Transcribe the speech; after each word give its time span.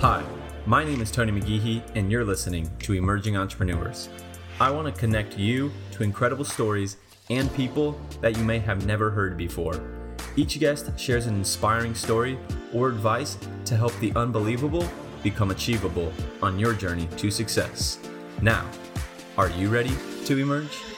Hi, 0.00 0.24
my 0.64 0.82
name 0.82 1.02
is 1.02 1.10
Tony 1.10 1.30
McGeehee, 1.30 1.82
and 1.94 2.10
you're 2.10 2.24
listening 2.24 2.70
to 2.78 2.94
Emerging 2.94 3.36
Entrepreneurs. 3.36 4.08
I 4.58 4.70
want 4.70 4.86
to 4.86 4.98
connect 4.98 5.36
you 5.36 5.70
to 5.90 6.02
incredible 6.02 6.46
stories 6.46 6.96
and 7.28 7.52
people 7.52 8.00
that 8.22 8.34
you 8.38 8.42
may 8.42 8.60
have 8.60 8.86
never 8.86 9.10
heard 9.10 9.36
before. 9.36 9.78
Each 10.36 10.58
guest 10.58 10.98
shares 10.98 11.26
an 11.26 11.34
inspiring 11.34 11.94
story 11.94 12.38
or 12.72 12.88
advice 12.88 13.36
to 13.66 13.76
help 13.76 13.92
the 14.00 14.10
unbelievable 14.16 14.88
become 15.22 15.50
achievable 15.50 16.10
on 16.40 16.58
your 16.58 16.72
journey 16.72 17.06
to 17.18 17.30
success. 17.30 17.98
Now, 18.40 18.64
are 19.36 19.50
you 19.50 19.68
ready 19.68 19.92
to 20.24 20.38
emerge? 20.38 20.89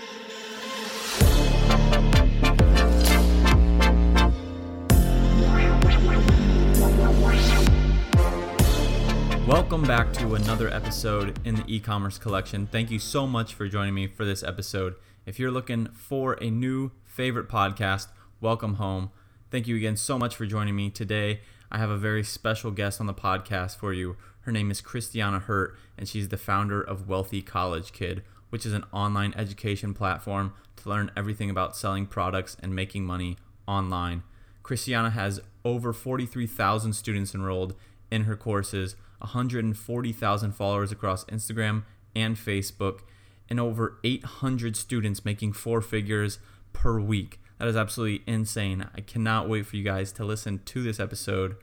Welcome 9.52 9.82
back 9.82 10.14
to 10.14 10.34
another 10.34 10.70
episode 10.70 11.38
in 11.46 11.56
the 11.56 11.64
e 11.66 11.78
commerce 11.78 12.16
collection. 12.16 12.66
Thank 12.66 12.90
you 12.90 12.98
so 12.98 13.26
much 13.26 13.52
for 13.52 13.68
joining 13.68 13.92
me 13.92 14.06
for 14.06 14.24
this 14.24 14.42
episode. 14.42 14.94
If 15.26 15.38
you're 15.38 15.50
looking 15.50 15.88
for 15.88 16.38
a 16.40 16.48
new 16.48 16.90
favorite 17.04 17.50
podcast, 17.50 18.06
welcome 18.40 18.76
home. 18.76 19.10
Thank 19.50 19.66
you 19.68 19.76
again 19.76 19.98
so 19.98 20.18
much 20.18 20.34
for 20.36 20.46
joining 20.46 20.74
me 20.74 20.88
today. 20.88 21.40
I 21.70 21.76
have 21.76 21.90
a 21.90 21.98
very 21.98 22.24
special 22.24 22.70
guest 22.70 22.98
on 22.98 23.06
the 23.06 23.12
podcast 23.12 23.76
for 23.76 23.92
you. 23.92 24.16
Her 24.40 24.52
name 24.52 24.70
is 24.70 24.80
Christiana 24.80 25.40
Hurt, 25.40 25.76
and 25.98 26.08
she's 26.08 26.30
the 26.30 26.38
founder 26.38 26.80
of 26.80 27.06
Wealthy 27.06 27.42
College 27.42 27.92
Kid, 27.92 28.22
which 28.48 28.64
is 28.64 28.72
an 28.72 28.86
online 28.90 29.34
education 29.36 29.92
platform 29.92 30.54
to 30.76 30.88
learn 30.88 31.10
everything 31.14 31.50
about 31.50 31.76
selling 31.76 32.06
products 32.06 32.56
and 32.62 32.74
making 32.74 33.04
money 33.04 33.36
online. 33.68 34.22
Christiana 34.62 35.10
has 35.10 35.42
over 35.62 35.92
43,000 35.92 36.94
students 36.94 37.34
enrolled 37.34 37.74
in 38.10 38.24
her 38.24 38.36
courses 38.36 38.96
140,000 39.22 40.52
followers 40.52 40.92
across 40.92 41.24
Instagram 41.26 41.84
and 42.14 42.36
Facebook, 42.36 43.00
and 43.48 43.58
over 43.58 43.98
800 44.04 44.76
students 44.76 45.24
making 45.24 45.52
four 45.52 45.80
figures 45.80 46.38
per 46.72 47.00
week. 47.00 47.40
That 47.58 47.68
is 47.68 47.76
absolutely 47.76 48.22
insane. 48.26 48.88
I 48.94 49.00
cannot 49.00 49.48
wait 49.48 49.66
for 49.66 49.76
you 49.76 49.84
guys 49.84 50.12
to 50.12 50.24
listen 50.24 50.60
to 50.64 50.82
this 50.82 50.98
episode. 50.98 51.56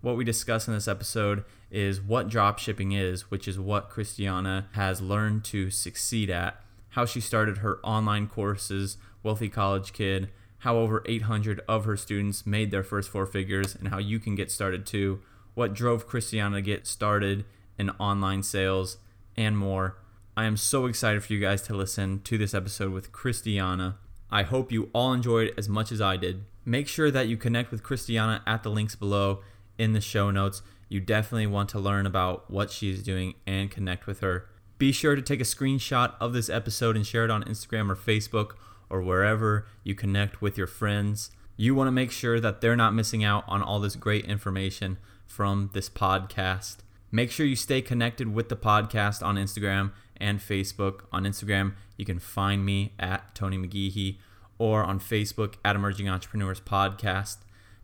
What 0.00 0.16
we 0.16 0.24
discuss 0.24 0.68
in 0.68 0.74
this 0.74 0.88
episode 0.88 1.44
is 1.70 2.00
what 2.00 2.28
drop 2.28 2.58
shipping 2.58 2.92
is, 2.92 3.30
which 3.30 3.48
is 3.48 3.58
what 3.58 3.88
Christiana 3.88 4.68
has 4.72 5.00
learned 5.00 5.44
to 5.44 5.70
succeed 5.70 6.30
at, 6.30 6.62
how 6.90 7.04
she 7.04 7.20
started 7.20 7.58
her 7.58 7.78
online 7.82 8.28
courses, 8.28 8.96
Wealthy 9.22 9.48
College 9.48 9.92
Kid, 9.92 10.30
how 10.58 10.76
over 10.76 11.02
800 11.06 11.60
of 11.68 11.84
her 11.84 11.96
students 11.96 12.46
made 12.46 12.70
their 12.70 12.82
first 12.82 13.10
four 13.10 13.26
figures, 13.26 13.74
and 13.74 13.88
how 13.88 13.98
you 13.98 14.18
can 14.18 14.34
get 14.34 14.50
started 14.50 14.84
too 14.84 15.20
what 15.58 15.74
drove 15.74 16.06
Christiana 16.06 16.58
to 16.58 16.62
get 16.62 16.86
started 16.86 17.44
in 17.76 17.90
online 17.98 18.44
sales, 18.44 18.98
and 19.36 19.58
more. 19.58 19.98
I 20.36 20.44
am 20.44 20.56
so 20.56 20.86
excited 20.86 21.24
for 21.24 21.32
you 21.32 21.40
guys 21.40 21.62
to 21.62 21.74
listen 21.74 22.20
to 22.22 22.38
this 22.38 22.54
episode 22.54 22.92
with 22.92 23.10
Christiana. 23.10 23.98
I 24.30 24.44
hope 24.44 24.70
you 24.70 24.88
all 24.92 25.12
enjoyed 25.12 25.52
as 25.58 25.68
much 25.68 25.90
as 25.90 26.00
I 26.00 26.16
did. 26.16 26.44
Make 26.64 26.86
sure 26.86 27.10
that 27.10 27.26
you 27.26 27.36
connect 27.36 27.72
with 27.72 27.82
Christiana 27.82 28.40
at 28.46 28.62
the 28.62 28.70
links 28.70 28.94
below 28.94 29.40
in 29.76 29.94
the 29.94 30.00
show 30.00 30.30
notes. 30.30 30.62
You 30.88 31.00
definitely 31.00 31.48
want 31.48 31.70
to 31.70 31.80
learn 31.80 32.06
about 32.06 32.48
what 32.48 32.70
she 32.70 32.92
is 32.92 33.02
doing 33.02 33.34
and 33.44 33.68
connect 33.68 34.06
with 34.06 34.20
her. 34.20 34.48
Be 34.78 34.92
sure 34.92 35.16
to 35.16 35.22
take 35.22 35.40
a 35.40 35.44
screenshot 35.44 36.14
of 36.20 36.32
this 36.32 36.48
episode 36.48 36.94
and 36.94 37.04
share 37.04 37.24
it 37.24 37.32
on 37.32 37.42
Instagram 37.42 37.90
or 37.90 37.96
Facebook 37.96 38.52
or 38.88 39.02
wherever 39.02 39.66
you 39.82 39.96
connect 39.96 40.40
with 40.40 40.56
your 40.56 40.68
friends. 40.68 41.32
You 41.56 41.74
want 41.74 41.88
to 41.88 41.92
make 41.92 42.12
sure 42.12 42.38
that 42.38 42.60
they're 42.60 42.76
not 42.76 42.94
missing 42.94 43.24
out 43.24 43.42
on 43.48 43.60
all 43.60 43.80
this 43.80 43.96
great 43.96 44.24
information 44.26 44.98
from 45.28 45.70
this 45.74 45.88
podcast. 45.88 46.78
Make 47.12 47.30
sure 47.30 47.46
you 47.46 47.54
stay 47.54 47.80
connected 47.80 48.34
with 48.34 48.48
the 48.48 48.56
podcast 48.56 49.24
on 49.24 49.36
Instagram 49.36 49.92
and 50.16 50.40
Facebook. 50.40 51.02
On 51.12 51.22
Instagram, 51.22 51.74
you 51.96 52.04
can 52.04 52.18
find 52.18 52.64
me 52.64 52.92
at 52.98 53.34
Tony 53.34 53.56
McGeehee 53.56 54.16
or 54.58 54.82
on 54.82 54.98
Facebook 54.98 55.54
at 55.64 55.76
Emerging 55.76 56.08
Entrepreneurs 56.08 56.60
Podcast. 56.60 57.36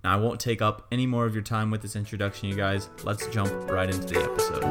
Now, 0.03 0.15
I 0.15 0.17
won't 0.17 0.41
take 0.41 0.61
up 0.61 0.87
any 0.91 1.07
more 1.07 1.27
of 1.27 1.35
your 1.35 1.45
time 1.45 1.71
with 1.71 1.83
this 1.83 1.95
introduction, 1.95 2.49
you 2.49 2.57
guys. 2.57 2.91
Let's 3.05 3.27
jump 3.29 3.53
right 3.71 3.89
into 3.89 4.07
the 4.07 4.21
episode. 4.21 4.65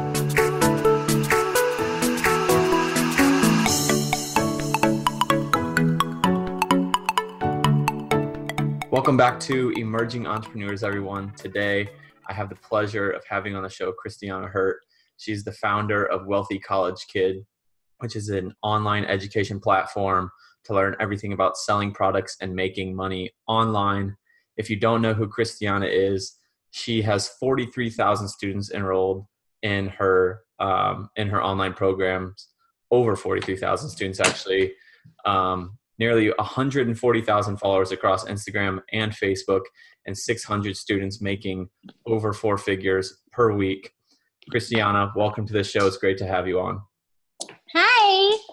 Welcome 8.92 9.18
back 9.18 9.40
to 9.42 9.72
Emerging 9.72 10.28
Entrepreneurs, 10.28 10.84
everyone. 10.84 11.34
Today, 11.36 11.90
I 12.28 12.34
have 12.34 12.50
the 12.50 12.56
pleasure 12.56 13.10
of 13.10 13.24
having 13.30 13.56
on 13.56 13.64
the 13.64 13.70
show 13.70 13.92
Christiana 13.92 14.48
Hurt. 14.48 14.82
She's 15.18 15.44
the 15.44 15.52
founder 15.52 16.06
of 16.06 16.28
Wealthy 16.28 16.60
College 16.60 17.06
Kid, 17.12 17.46
which 18.00 18.16
is 18.16 18.30
an 18.30 18.54
online 18.62 19.06
education 19.06 19.60
platform 19.60 20.32
to 20.66 20.74
learn 20.74 20.96
everything 21.00 21.34
about 21.34 21.58
selling 21.58 21.94
products 21.94 22.38
and 22.42 22.56
making 22.56 22.96
money 22.96 23.32
online. 23.48 24.16
If 24.58 24.70
you 24.70 24.76
don't 24.76 25.02
know 25.02 25.14
who 25.14 25.28
Christiana 25.28 25.88
is, 25.88 26.38
she 26.72 27.02
has 27.02 27.30
43,000 27.40 28.28
students 28.28 28.72
enrolled 28.72 29.26
in 29.62 29.88
her 29.90 30.42
um, 30.60 31.10
in 31.16 31.28
her 31.28 31.44
online 31.44 31.74
programs. 31.74 32.50
Over 32.92 33.16
43,000 33.16 33.90
students 33.90 34.20
actually. 34.20 34.74
Um, 35.26 35.78
nearly 36.00 36.31
140,000 36.38 37.58
followers 37.58 37.92
across 37.92 38.26
Instagram 38.26 38.80
and 38.92 39.12
Facebook, 39.12 39.62
and 40.06 40.18
600 40.18 40.76
students 40.76 41.22
making 41.22 41.70
over 42.06 42.34
four 42.34 42.58
figures 42.58 43.22
per 43.31 43.54
week. 43.54 43.94
Christiana, 44.50 45.12
welcome 45.16 45.46
to 45.48 45.54
the 45.54 45.64
show. 45.64 45.88
It's 45.88 45.98
great 45.98 46.18
to 46.18 46.28
have 46.28 46.48
you 46.48 46.59
on. 46.59 46.81
Hi. 47.74 48.38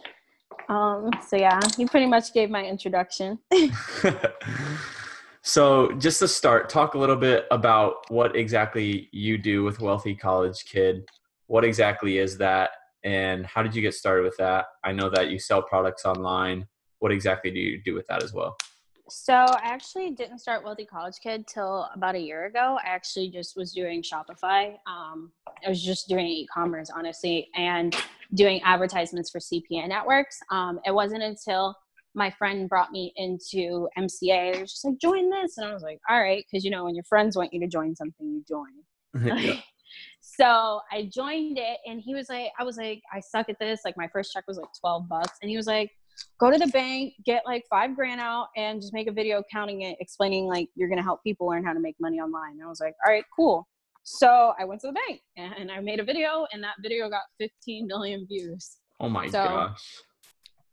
Um, 0.68 1.10
so 1.26 1.34
yeah, 1.34 1.58
you 1.76 1.88
pretty 1.88 2.06
much 2.06 2.32
gave 2.32 2.48
my 2.48 2.64
introduction. 2.64 3.40
so 5.42 5.90
just 5.98 6.20
to 6.20 6.28
start, 6.28 6.68
talk 6.68 6.94
a 6.94 6.98
little 6.98 7.16
bit 7.16 7.46
about 7.50 8.08
what 8.08 8.36
exactly 8.36 9.08
you 9.10 9.36
do 9.36 9.64
with 9.64 9.80
Wealthy 9.80 10.14
College 10.14 10.64
Kid. 10.66 11.04
What 11.48 11.64
exactly 11.64 12.18
is 12.18 12.38
that, 12.38 12.70
and 13.02 13.44
how 13.46 13.64
did 13.64 13.74
you 13.74 13.82
get 13.82 13.94
started 13.94 14.22
with 14.22 14.36
that? 14.36 14.66
I 14.84 14.92
know 14.92 15.10
that 15.10 15.30
you 15.30 15.40
sell 15.40 15.60
products 15.60 16.04
online 16.04 16.68
what 17.00 17.12
exactly 17.12 17.50
do 17.50 17.58
you 17.58 17.82
do 17.82 17.94
with 17.94 18.06
that 18.06 18.22
as 18.22 18.32
well? 18.32 18.56
So 19.10 19.34
I 19.34 19.62
actually 19.64 20.12
didn't 20.12 20.38
start 20.38 20.62
Wealthy 20.62 20.84
College 20.84 21.16
Kid 21.20 21.46
till 21.48 21.88
about 21.94 22.14
a 22.14 22.18
year 22.18 22.46
ago. 22.46 22.78
I 22.84 22.90
actually 22.90 23.28
just 23.28 23.56
was 23.56 23.72
doing 23.72 24.02
Shopify. 24.04 24.76
Um, 24.86 25.32
I 25.66 25.68
was 25.68 25.82
just 25.82 26.08
doing 26.08 26.26
e-commerce, 26.26 26.90
honestly, 26.94 27.48
and 27.56 27.96
doing 28.34 28.62
advertisements 28.62 29.30
for 29.30 29.40
CPA 29.40 29.88
networks. 29.88 30.38
Um, 30.52 30.78
it 30.86 30.94
wasn't 30.94 31.24
until 31.24 31.74
my 32.14 32.30
friend 32.30 32.68
brought 32.68 32.92
me 32.92 33.12
into 33.16 33.88
MCA. 33.98 34.54
It 34.54 34.60
was 34.60 34.72
just 34.72 34.84
like, 34.84 34.98
join 34.98 35.28
this. 35.28 35.58
And 35.58 35.66
I 35.66 35.74
was 35.74 35.82
like, 35.82 35.98
all 36.08 36.20
right. 36.20 36.44
Cause 36.52 36.64
you 36.64 36.70
know, 36.70 36.84
when 36.84 36.94
your 36.94 37.04
friends 37.04 37.36
want 37.36 37.52
you 37.52 37.60
to 37.60 37.68
join 37.68 37.96
something, 37.96 38.26
you 38.26 38.44
join. 38.48 39.58
so 40.20 40.80
I 40.92 41.10
joined 41.12 41.58
it 41.58 41.78
and 41.86 42.00
he 42.00 42.14
was 42.14 42.28
like, 42.28 42.50
I 42.58 42.64
was 42.64 42.76
like, 42.76 43.02
I 43.12 43.20
suck 43.20 43.48
at 43.48 43.58
this. 43.58 43.80
Like 43.84 43.96
my 43.96 44.08
first 44.12 44.32
check 44.32 44.44
was 44.46 44.56
like 44.56 44.68
12 44.80 45.08
bucks. 45.08 45.38
And 45.42 45.50
he 45.50 45.56
was 45.56 45.66
like, 45.66 45.90
go 46.38 46.50
to 46.50 46.58
the 46.58 46.66
bank, 46.68 47.14
get 47.24 47.42
like 47.44 47.64
five 47.68 47.94
grand 47.94 48.20
out, 48.20 48.48
and 48.56 48.80
just 48.80 48.92
make 48.92 49.08
a 49.08 49.12
video 49.12 49.42
counting 49.52 49.82
it, 49.82 49.96
explaining 50.00 50.46
like 50.46 50.68
you're 50.74 50.88
gonna 50.88 51.02
help 51.02 51.22
people 51.22 51.46
learn 51.46 51.64
how 51.64 51.72
to 51.72 51.80
make 51.80 51.96
money 52.00 52.18
online. 52.18 52.52
And 52.52 52.62
I 52.62 52.68
was 52.68 52.80
like, 52.80 52.94
all 53.04 53.12
right, 53.12 53.24
cool. 53.34 53.66
So 54.02 54.54
I 54.58 54.64
went 54.64 54.80
to 54.82 54.88
the 54.88 54.94
bank 55.08 55.20
and 55.36 55.70
I 55.70 55.80
made 55.80 56.00
a 56.00 56.04
video, 56.04 56.46
and 56.52 56.62
that 56.62 56.74
video 56.82 57.08
got 57.08 57.22
15 57.38 57.86
million 57.86 58.26
views. 58.26 58.76
Oh 59.00 59.08
my 59.08 59.26
so, 59.26 59.44
gosh. 59.44 60.02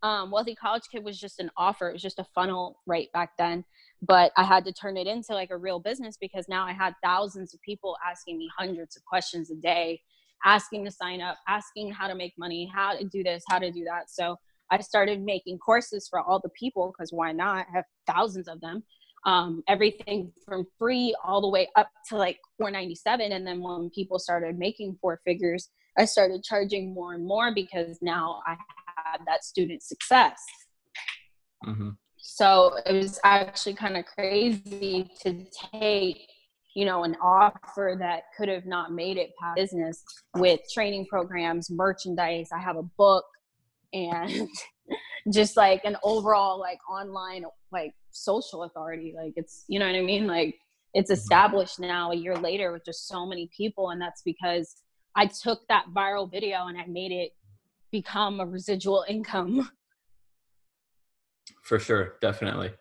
Um, 0.04 0.32
Wealthy 0.32 0.56
College 0.56 0.84
Kid 0.92 1.04
was 1.04 1.20
just 1.20 1.40
an 1.40 1.50
offer. 1.58 1.90
It 1.90 1.94
was 1.94 2.02
just 2.02 2.20
a 2.20 2.26
funnel 2.36 2.80
right 2.86 3.12
back 3.14 3.32
then. 3.38 3.64
But 4.02 4.32
I 4.38 4.44
had 4.44 4.64
to 4.66 4.72
turn 4.72 4.96
it 4.96 5.08
into 5.08 5.34
like 5.34 5.50
a 5.50 5.58
real 5.58 5.80
business 5.80 6.18
because 6.22 6.48
now 6.48 6.66
I 6.66 6.72
had 6.72 6.94
thousands 7.04 7.54
of 7.54 7.62
people 7.62 7.98
asking 8.08 8.38
me 8.38 8.48
hundreds 8.56 8.96
of 8.96 9.04
questions 9.06 9.50
a 9.50 9.56
day, 9.56 10.00
asking 10.46 10.86
to 10.86 10.92
sign 10.92 11.20
up, 11.20 11.38
asking 11.48 11.92
how 11.92 12.08
to 12.08 12.14
make 12.14 12.34
money, 12.38 12.72
how 12.72 12.96
to 12.96 13.04
do 13.06 13.24
this, 13.24 13.44
how 13.50 13.58
to 13.58 13.72
do 13.72 13.84
that. 13.86 14.12
So 14.12 14.38
I 14.72 14.80
started 14.82 15.22
making 15.22 15.60
courses 15.60 16.08
for 16.10 16.20
all 16.20 16.40
the 16.40 16.50
people 16.50 16.94
because 16.96 17.12
why 17.12 17.32
not? 17.32 17.68
I 17.70 17.76
have 17.76 17.86
thousands 18.06 18.48
of 18.48 18.62
them. 18.62 18.84
Um, 19.26 19.64
everything 19.68 20.32
from 20.46 20.66
free 20.78 21.16
all 21.24 21.42
the 21.42 21.50
way 21.50 21.68
up 21.76 21.90
to 22.10 22.18
like 22.18 22.40
497 22.58 23.32
and 23.32 23.46
then 23.46 23.62
when 23.62 23.90
people 23.90 24.20
started 24.20 24.58
making 24.58 24.98
four 25.02 25.20
figures 25.26 25.70
i 25.98 26.06
started 26.06 26.44
charging 26.44 26.94
more 26.94 27.14
and 27.14 27.26
more 27.26 27.54
because 27.54 27.98
now 28.02 28.42
i 28.46 28.52
had 28.52 29.20
that 29.26 29.44
student 29.44 29.82
success 29.82 30.40
mm-hmm. 31.66 31.90
so 32.16 32.78
it 32.86 32.94
was 32.94 33.20
actually 33.26 33.74
kind 33.74 33.98
of 33.98 34.06
crazy 34.06 35.10
to 35.22 35.44
take 35.74 36.20
you 36.78 36.86
know 36.86 37.04
an 37.04 37.16
offer 37.20 37.98
that 38.00 38.26
could 38.38 38.48
have 38.48 38.68
not 38.68 38.94
made 38.94 39.18
it 39.18 39.32
past 39.42 39.56
business 39.56 40.04
with 40.36 40.60
training 40.72 41.08
programs 41.08 41.72
merchandise 41.72 42.50
i 42.54 42.60
have 42.60 42.78
a 42.78 42.84
book 42.98 43.26
and 43.94 44.50
just 45.34 45.58
like 45.58 45.84
an 45.84 45.98
overall 46.04 46.60
like 46.60 46.80
online 46.90 47.44
like 47.72 47.94
social 48.12 48.64
authority 48.64 49.14
like 49.16 49.34
it's 49.36 49.66
you 49.68 49.80
know 49.80 49.86
what 49.86 49.96
i 49.96 50.02
mean 50.02 50.26
like 50.26 50.56
it's 50.94 51.12
mm-hmm. 51.12 51.20
established 51.20 51.80
now 51.80 52.12
a 52.12 52.16
year 52.16 52.36
later 52.36 52.72
with 52.72 52.86
just 52.86 53.08
so 53.08 53.26
many 53.26 53.50
people 53.56 53.90
and 53.90 54.02
that's 54.02 54.22
because 54.24 54.76
I 55.18 55.26
took 55.26 55.68
that 55.68 55.86
viral 55.96 56.32
video 56.32 56.68
and 56.68 56.78
I 56.78 56.86
made 56.86 57.12
it 57.12 57.32
become 57.92 58.40
a 58.40 58.46
residual 58.46 59.04
income. 59.10 59.72
For 61.64 61.80
sure, 61.80 62.14
definitely. 62.22 62.72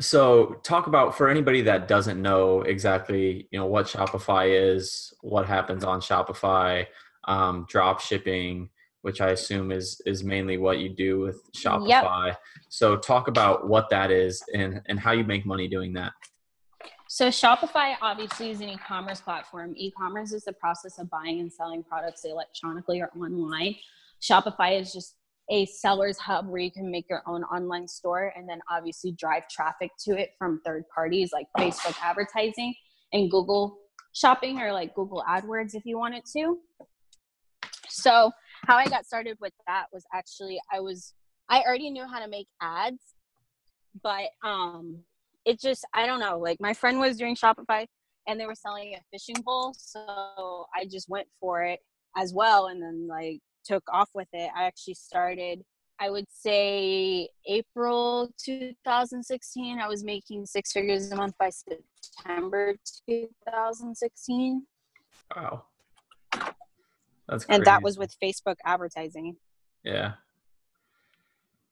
So, 0.00 0.56
talk 0.64 0.86
about 0.86 1.14
for 1.14 1.28
anybody 1.28 1.60
that 1.62 1.86
doesn't 1.86 2.20
know 2.20 2.62
exactly, 2.62 3.46
you 3.52 3.58
know, 3.58 3.66
what 3.66 3.86
Shopify 3.86 4.74
is, 4.74 5.12
what 5.20 5.46
happens 5.46 5.84
on 5.84 6.00
Shopify, 6.00 6.86
um, 7.24 7.66
drop 7.68 8.00
shipping, 8.00 8.70
which 9.02 9.20
I 9.20 9.30
assume 9.30 9.70
is 9.70 10.00
is 10.06 10.24
mainly 10.24 10.58
what 10.58 10.78
you 10.78 10.88
do 10.88 11.20
with 11.20 11.40
Shopify. 11.52 12.26
Yep. 12.26 12.40
So, 12.68 12.96
talk 12.96 13.28
about 13.28 13.68
what 13.68 13.90
that 13.90 14.10
is 14.10 14.42
and 14.54 14.80
and 14.86 14.98
how 14.98 15.12
you 15.12 15.24
make 15.24 15.44
money 15.46 15.68
doing 15.68 15.92
that. 15.94 16.12
So 17.12 17.28
Shopify 17.28 17.94
obviously 18.00 18.52
is 18.52 18.62
an 18.62 18.70
e-commerce 18.70 19.20
platform. 19.20 19.74
E-commerce 19.76 20.32
is 20.32 20.44
the 20.44 20.54
process 20.54 20.98
of 20.98 21.10
buying 21.10 21.40
and 21.40 21.52
selling 21.52 21.84
products 21.84 22.24
electronically 22.24 23.02
or 23.02 23.10
online. 23.14 23.76
Shopify 24.22 24.80
is 24.80 24.94
just 24.94 25.16
a 25.50 25.66
seller's 25.66 26.16
hub 26.16 26.48
where 26.48 26.62
you 26.62 26.70
can 26.70 26.90
make 26.90 27.06
your 27.10 27.22
own 27.26 27.44
online 27.44 27.86
store 27.86 28.32
and 28.34 28.48
then 28.48 28.60
obviously 28.70 29.12
drive 29.12 29.42
traffic 29.50 29.90
to 30.06 30.16
it 30.16 30.30
from 30.38 30.62
third 30.64 30.84
parties 30.94 31.32
like 31.34 31.46
Facebook 31.58 31.96
advertising 32.02 32.74
and 33.12 33.30
Google 33.30 33.76
shopping 34.14 34.58
or 34.58 34.72
like 34.72 34.94
Google 34.94 35.22
AdWords 35.28 35.74
if 35.74 35.84
you 35.84 35.98
wanted 35.98 36.22
to. 36.34 36.60
So, 37.90 38.30
how 38.64 38.76
I 38.76 38.86
got 38.86 39.06
started 39.06 39.36
with 39.40 39.52
that 39.66 39.86
was 39.92 40.04
actually 40.14 40.60
I 40.72 40.80
was 40.80 41.14
I 41.48 41.62
already 41.62 41.90
knew 41.90 42.06
how 42.06 42.20
to 42.20 42.28
make 42.28 42.46
ads, 42.60 43.14
but 44.02 44.30
um 44.42 45.00
it 45.44 45.60
just 45.60 45.84
I 45.92 46.06
don't 46.06 46.20
know. 46.20 46.38
Like 46.38 46.60
my 46.60 46.74
friend 46.74 46.98
was 46.98 47.16
doing 47.16 47.36
Shopify 47.36 47.86
and 48.26 48.38
they 48.38 48.46
were 48.46 48.54
selling 48.54 48.94
a 48.94 49.00
fishing 49.10 49.42
pole, 49.42 49.74
so 49.76 50.66
I 50.74 50.86
just 50.86 51.08
went 51.08 51.26
for 51.40 51.62
it 51.62 51.80
as 52.16 52.32
well, 52.32 52.68
and 52.68 52.80
then 52.82 53.08
like 53.08 53.40
took 53.64 53.82
off 53.92 54.10
with 54.14 54.28
it. 54.32 54.50
I 54.56 54.64
actually 54.64 54.94
started. 54.94 55.62
I 56.00 56.10
would 56.10 56.26
say 56.30 57.28
April 57.46 58.32
2016. 58.44 59.78
I 59.78 59.86
was 59.86 60.02
making 60.04 60.46
six 60.46 60.72
figures 60.72 61.12
a 61.12 61.16
month 61.16 61.34
by 61.38 61.50
September 61.50 62.74
2016. 63.08 64.66
Wow. 65.36 65.64
That's 67.32 67.44
crazy. 67.46 67.56
and 67.56 67.64
that 67.66 67.82
was 67.82 67.98
with 67.98 68.14
Facebook 68.22 68.56
advertising. 68.64 69.36
Yeah. 69.84 70.12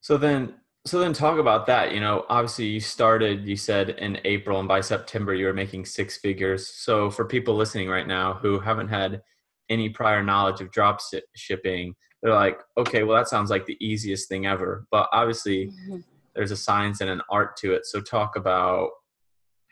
So 0.01 0.17
then 0.17 0.55
so 0.87 0.99
then 0.99 1.13
talk 1.13 1.39
about 1.39 1.67
that. 1.67 1.93
You 1.93 2.01
know, 2.01 2.25
obviously 2.31 2.65
you 2.67 2.81
started, 2.81 3.47
you 3.47 3.57
said 3.57 3.91
in 3.91 4.19
April, 4.25 4.59
and 4.59 4.67
by 4.67 4.81
September 4.81 5.35
you 5.35 5.45
were 5.45 5.53
making 5.53 5.85
six 5.85 6.17
figures. 6.17 6.69
So 6.69 7.11
for 7.11 7.27
people 7.27 7.55
listening 7.55 7.89
right 7.89 8.07
now 8.07 8.35
who 8.35 8.59
haven't 8.59 8.89
had 8.89 9.21
any 9.69 9.91
prior 9.91 10.23
knowledge 10.23 10.63
of 10.63 10.71
drop 10.73 11.01
shipping, 11.37 11.95
they're 12.23 12.35
like, 12.35 12.61
okay, 12.79 13.03
well 13.03 13.17
that 13.17 13.29
sounds 13.29 13.51
like 13.51 13.67
the 13.67 13.77
easiest 13.81 14.29
thing 14.29 14.47
ever. 14.47 14.87
But 14.91 15.09
obviously 15.13 15.67
mm-hmm. 15.67 15.99
there's 16.35 16.51
a 16.51 16.57
science 16.57 17.03
and 17.03 17.11
an 17.11 17.21
art 17.31 17.57
to 17.59 17.75
it. 17.75 17.85
So 17.85 18.01
talk 18.01 18.37
about 18.37 18.89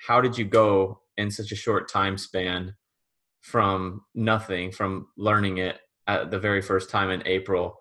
how 0.06 0.20
did 0.20 0.36
you 0.36 0.44
go 0.44 1.00
in 1.16 1.30
such 1.30 1.52
a 1.52 1.56
short 1.56 1.90
time 1.90 2.18
span 2.18 2.74
from 3.40 4.02
nothing, 4.14 4.70
from 4.70 5.08
learning 5.16 5.58
it 5.58 5.78
at 6.06 6.30
the 6.30 6.38
very 6.38 6.62
first 6.62 6.90
time 6.90 7.10
in 7.10 7.26
April 7.26 7.78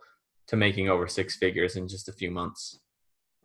to 0.48 0.56
making 0.56 0.90
over 0.90 1.08
six 1.08 1.38
figures 1.38 1.76
in 1.76 1.88
just 1.88 2.10
a 2.10 2.14
few 2.14 2.32
months? 2.32 2.80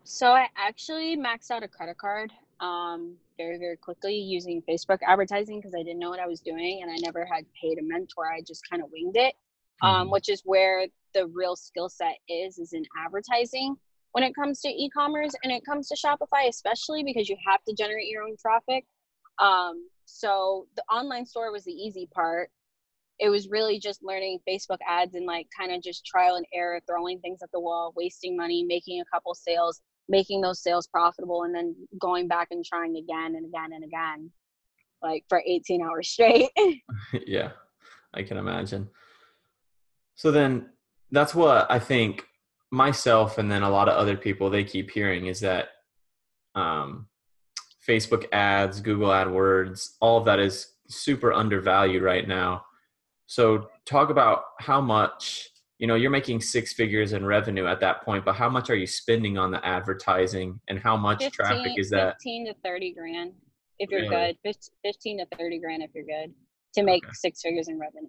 So 0.04 0.32
I 0.32 0.48
actually 0.56 1.16
maxed 1.16 1.50
out 1.50 1.62
a 1.62 1.68
credit 1.68 1.98
card 1.98 2.32
um, 2.60 3.16
very, 3.36 3.58
very 3.58 3.76
quickly 3.76 4.16
using 4.16 4.62
Facebook 4.68 4.98
advertising 5.06 5.58
because 5.60 5.74
I 5.74 5.82
didn't 5.82 5.98
know 5.98 6.10
what 6.10 6.20
I 6.20 6.26
was 6.26 6.40
doing 6.40 6.80
and 6.82 6.90
I 6.90 6.96
never 7.00 7.24
had 7.24 7.44
paid 7.60 7.78
a 7.78 7.82
mentor. 7.82 8.32
I 8.32 8.40
just 8.46 8.68
kind 8.68 8.82
of 8.82 8.88
winged 8.92 9.16
it, 9.16 9.34
um, 9.82 9.90
mm-hmm. 9.90 10.10
which 10.10 10.28
is 10.28 10.42
where 10.44 10.86
the 11.14 11.26
real 11.28 11.56
skill 11.56 11.88
set 11.88 12.16
is, 12.28 12.58
is 12.58 12.72
in 12.72 12.84
advertising 13.04 13.76
when 14.12 14.24
it 14.24 14.34
comes 14.34 14.60
to 14.60 14.68
e-commerce 14.68 15.32
and 15.42 15.52
it 15.52 15.64
comes 15.64 15.88
to 15.88 15.96
Shopify, 15.96 16.48
especially 16.48 17.02
because 17.02 17.28
you 17.28 17.36
have 17.46 17.62
to 17.64 17.74
generate 17.74 18.08
your 18.08 18.22
own 18.22 18.36
traffic. 18.40 18.84
Um, 19.38 19.88
so 20.04 20.66
the 20.76 20.82
online 20.92 21.26
store 21.26 21.52
was 21.52 21.64
the 21.64 21.72
easy 21.72 22.08
part. 22.14 22.50
It 23.18 23.28
was 23.28 23.48
really 23.48 23.78
just 23.78 24.02
learning 24.02 24.40
Facebook 24.48 24.78
ads 24.88 25.14
and 25.14 25.26
like 25.26 25.46
kind 25.56 25.72
of 25.72 25.82
just 25.82 26.04
trial 26.04 26.36
and 26.36 26.46
error, 26.52 26.80
throwing 26.88 27.20
things 27.20 27.40
at 27.42 27.50
the 27.52 27.60
wall, 27.60 27.92
wasting 27.96 28.36
money, 28.36 28.64
making 28.64 29.00
a 29.00 29.04
couple 29.14 29.34
sales, 29.34 29.80
making 30.08 30.40
those 30.40 30.62
sales 30.62 30.86
profitable 30.86 31.44
and 31.44 31.54
then 31.54 31.74
going 32.00 32.28
back 32.28 32.48
and 32.50 32.64
trying 32.64 32.96
again 32.96 33.34
and 33.36 33.46
again 33.46 33.72
and 33.72 33.84
again 33.84 34.30
like 35.02 35.24
for 35.28 35.42
18 35.46 35.82
hours 35.82 36.08
straight 36.14 36.50
yeah 37.26 37.50
i 38.14 38.22
can 38.22 38.36
imagine 38.36 38.88
so 40.14 40.30
then 40.30 40.66
that's 41.10 41.34
what 41.34 41.70
i 41.70 41.78
think 41.78 42.26
myself 42.70 43.38
and 43.38 43.50
then 43.50 43.62
a 43.62 43.70
lot 43.70 43.88
of 43.88 43.96
other 43.96 44.16
people 44.16 44.48
they 44.48 44.64
keep 44.64 44.90
hearing 44.90 45.26
is 45.26 45.40
that 45.40 45.68
um, 46.54 47.06
facebook 47.86 48.26
ads 48.32 48.80
google 48.80 49.08
adwords 49.08 49.96
all 50.00 50.18
of 50.18 50.24
that 50.24 50.38
is 50.38 50.74
super 50.88 51.32
undervalued 51.32 52.02
right 52.02 52.28
now 52.28 52.64
so 53.26 53.68
talk 53.86 54.10
about 54.10 54.44
how 54.60 54.80
much 54.80 55.48
you 55.78 55.86
know 55.88 55.96
you're 55.96 56.10
making 56.10 56.40
six 56.40 56.72
figures 56.72 57.12
in 57.12 57.26
revenue 57.26 57.66
at 57.66 57.80
that 57.80 58.04
point 58.04 58.24
but 58.24 58.34
how 58.34 58.48
much 58.48 58.70
are 58.70 58.76
you 58.76 58.86
spending 58.86 59.36
on 59.36 59.50
the 59.50 59.64
advertising 59.66 60.60
and 60.68 60.78
how 60.78 60.96
much 60.96 61.22
15, 61.24 61.30
traffic 61.32 61.72
is 61.76 61.90
that 61.90 62.14
15 62.22 62.46
to 62.46 62.54
30 62.64 62.94
grand 62.94 63.32
if 63.78 63.90
you're 63.90 64.02
really? 64.02 64.38
good 64.44 64.56
15 64.84 65.18
to 65.18 65.26
30 65.36 65.58
grand 65.58 65.82
if 65.82 65.90
you're 65.94 66.04
good 66.04 66.32
to 66.74 66.82
make 66.82 67.04
okay. 67.04 67.12
six 67.14 67.42
figures 67.42 67.68
in 67.68 67.80
revenue 67.80 68.08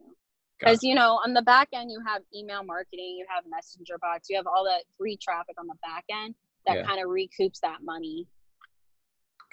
because 0.59 0.83
you 0.83 0.93
know 0.93 1.19
on 1.25 1.33
the 1.33 1.41
back 1.41 1.67
end 1.73 1.89
you 1.89 1.99
have 2.05 2.21
email 2.35 2.63
marketing 2.63 3.15
you 3.17 3.25
have 3.27 3.43
messenger 3.49 3.97
bots 3.99 4.29
you 4.29 4.35
have 4.35 4.47
all 4.47 4.63
that 4.63 4.83
free 4.97 5.17
traffic 5.17 5.55
on 5.59 5.65
the 5.65 5.75
back 5.81 6.05
end 6.11 6.35
that 6.67 6.77
yeah. 6.77 6.83
kind 6.83 7.01
of 7.01 7.07
recoups 7.07 7.59
that 7.61 7.79
money 7.83 8.27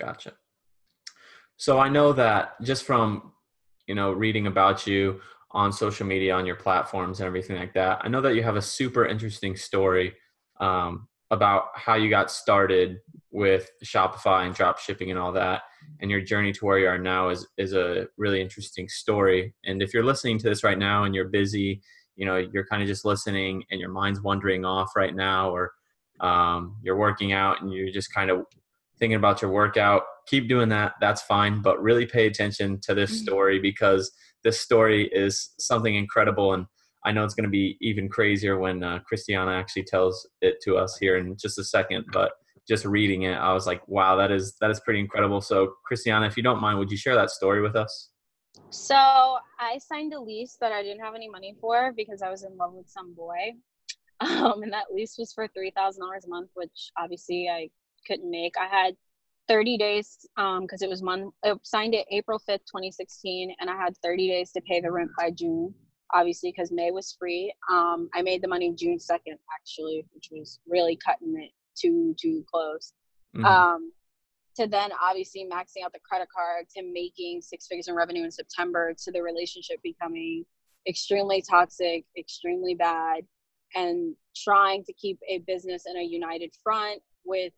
gotcha 0.00 0.32
so 1.56 1.79
i 1.79 1.88
know 1.88 2.12
that 2.12 2.61
just 2.62 2.85
from 2.85 3.32
you 3.87 3.94
know 3.94 4.12
reading 4.12 4.47
about 4.47 4.87
you 4.87 5.20
on 5.52 5.73
social 5.73 6.06
media, 6.06 6.35
on 6.35 6.47
your 6.47 6.56
platforms, 6.56 7.20
and 7.20 7.26
everything 7.26 7.56
like 7.56 7.75
that. 7.75 8.00
I 8.02 8.08
know 8.08 8.20
that 8.20 8.35
you 8.35 8.43
have 8.43 8.56
a 8.56 8.62
super 8.62 9.06
interesting 9.06 9.56
story 9.56 10.14
um, 10.61 11.08
about 11.31 11.64
how 11.75 11.94
you 11.94 12.08
got 12.08 12.31
started 12.31 12.99
with 13.32 13.70
Shopify 13.85 14.47
and 14.47 14.55
drop 14.55 14.79
shipping 14.79 15.11
and 15.11 15.19
all 15.19 15.32
that, 15.32 15.62
and 16.00 16.11
your 16.11 16.20
journey 16.20 16.53
to 16.53 16.65
where 16.65 16.79
you 16.79 16.86
are 16.86 16.98
now 16.98 17.31
is 17.31 17.46
is 17.58 17.72
a 17.72 18.06
really 18.17 18.41
interesting 18.41 18.89
story. 18.89 19.55
And 19.65 19.82
if 19.82 19.93
you're 19.93 20.05
listening 20.05 20.39
to 20.39 20.48
this 20.48 20.63
right 20.63 20.79
now 20.79 21.05
and 21.05 21.15
you're 21.15 21.29
busy, 21.29 21.82
you 22.17 22.27
know, 22.27 22.36
you're 22.36 22.67
kind 22.67 22.82
of 22.82 22.89
just 22.89 23.05
listening 23.05 23.65
and 23.70 23.81
your 23.81 23.91
mind's 23.91 24.20
wandering 24.20 24.65
off 24.65 24.94
right 24.94 25.15
now, 25.15 25.51
or 25.51 25.72
um, 26.20 26.77
you're 26.82 26.98
working 26.98 27.32
out 27.32 27.60
and 27.60 27.72
you're 27.72 27.91
just 27.91 28.15
kind 28.15 28.31
of 28.31 28.44
thinking 29.00 29.16
about 29.16 29.42
your 29.42 29.50
workout, 29.50 30.02
keep 30.26 30.48
doing 30.48 30.69
that. 30.69 30.92
That's 31.00 31.22
fine, 31.22 31.62
but 31.62 31.82
really 31.82 32.06
pay 32.06 32.26
attention 32.26 32.80
to 32.82 32.94
this 32.94 33.10
mm-hmm. 33.10 33.24
story 33.24 33.58
because 33.58 34.12
this 34.44 34.60
story 34.60 35.08
is 35.12 35.50
something 35.58 35.94
incredible 35.96 36.54
and 36.54 36.66
I 37.04 37.12
know 37.12 37.24
it's 37.24 37.34
going 37.34 37.44
to 37.44 37.50
be 37.50 37.78
even 37.80 38.08
crazier 38.08 38.58
when 38.58 38.82
uh, 38.82 38.98
Christiana 39.06 39.52
actually 39.52 39.84
tells 39.84 40.28
it 40.42 40.56
to 40.64 40.76
us 40.76 40.98
here 40.98 41.16
in 41.16 41.36
just 41.36 41.58
a 41.58 41.64
second. 41.64 42.04
But 42.12 42.32
just 42.69 42.84
reading 42.84 43.22
it, 43.22 43.34
I 43.34 43.52
was 43.52 43.66
like, 43.66 43.86
"Wow, 43.88 44.16
that 44.16 44.30
is 44.30 44.56
that 44.60 44.70
is 44.70 44.80
pretty 44.80 45.00
incredible." 45.00 45.40
So, 45.40 45.74
Christiana, 45.86 46.26
if 46.26 46.36
you 46.36 46.42
don't 46.42 46.60
mind, 46.60 46.78
would 46.78 46.90
you 46.90 46.96
share 46.96 47.14
that 47.14 47.30
story 47.30 47.62
with 47.62 47.74
us? 47.74 48.10
So, 48.69 48.96
I 48.96 49.78
signed 49.78 50.12
a 50.12 50.20
lease 50.20 50.56
that 50.60 50.72
I 50.72 50.82
didn't 50.82 51.02
have 51.02 51.14
any 51.14 51.28
money 51.28 51.56
for 51.60 51.92
because 51.96 52.22
I 52.22 52.30
was 52.30 52.44
in 52.44 52.56
love 52.56 52.74
with 52.74 52.88
some 52.88 53.14
boy, 53.14 53.54
um, 54.20 54.62
and 54.62 54.72
that 54.72 54.92
lease 54.92 55.16
was 55.19 55.32
for 55.32 55.48
three 55.48 55.72
thousand 55.74 56.02
dollars 56.02 56.26
a 56.26 56.28
month, 56.28 56.50
which 56.54 56.90
obviously 56.98 57.48
I 57.48 57.70
couldn't 58.06 58.30
make. 58.30 58.54
I 58.58 58.66
had 58.66 58.94
30 59.50 59.78
days 59.78 60.28
um 60.36 60.60
because 60.60 60.80
it 60.80 60.88
was 60.88 61.02
month 61.02 61.34
I 61.44 61.54
signed 61.64 61.92
it 61.92 62.06
April 62.12 62.38
5th 62.38 62.66
2016 62.70 63.52
and 63.58 63.69
I 63.69 63.76
had 63.76 63.96
30 64.02 64.28
days 64.28 64.52
to 64.52 64.60
pay 64.60 64.80
the 64.80 64.92
rent 64.92 65.10
by 65.19 65.32
June 65.32 65.74
obviously 66.14 66.52
because 66.56 66.70
May 66.70 66.92
was 66.92 67.16
free 67.19 67.52
um 67.69 68.08
I 68.14 68.22
made 68.22 68.42
the 68.42 68.48
money 68.48 68.72
June 68.76 68.98
2nd 68.98 69.36
actually 69.52 70.06
which 70.12 70.28
was 70.30 70.60
really 70.69 70.96
cutting 71.04 71.34
it 71.36 71.50
too 71.76 72.14
too 72.20 72.44
close 72.48 72.92
mm-hmm. 73.36 73.44
um 73.44 73.92
to 74.56 74.69
then 74.69 74.90
obviously 75.02 75.44
maxing 75.52 75.84
out 75.84 75.92
the 75.92 76.00
credit 76.08 76.28
card 76.32 76.66
to 76.76 76.84
making 76.84 77.42
six 77.42 77.66
figures 77.66 77.88
in 77.88 77.94
revenue 77.96 78.22
in 78.22 78.30
September 78.30 78.94
to 79.02 79.10
the 79.10 79.20
relationship 79.20 79.80
becoming 79.82 80.44
extremely 80.88 81.42
toxic 81.42 82.04
extremely 82.16 82.76
bad 82.76 83.24
and 83.74 84.14
trying 84.36 84.84
to 84.84 84.92
keep 84.92 85.19
a 85.28 85.38
business 85.38 85.84
in 85.90 85.96
a 85.96 86.02
united 86.02 86.54
front 86.62 87.02
with 87.24 87.52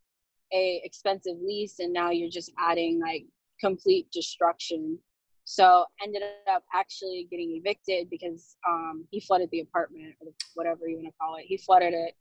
a 0.53 0.81
expensive 0.85 1.37
lease 1.43 1.79
and 1.79 1.93
now 1.93 2.11
you're 2.11 2.31
just 2.31 2.53
adding 2.59 3.01
like 3.01 3.25
complete 3.61 4.07
destruction 4.13 4.99
so 5.45 5.85
ended 6.03 6.23
up 6.53 6.63
actually 6.75 7.27
getting 7.31 7.57
evicted 7.57 8.09
because 8.11 8.57
um, 8.69 9.05
he 9.11 9.21
flooded 9.21 9.51
the 9.51 9.61
apartment 9.61 10.15
or 10.21 10.29
whatever 10.55 10.87
you 10.87 10.97
want 10.97 11.09
to 11.09 11.15
call 11.21 11.37
it 11.37 11.45
he 11.47 11.57
flooded 11.57 11.95
it 11.95 12.15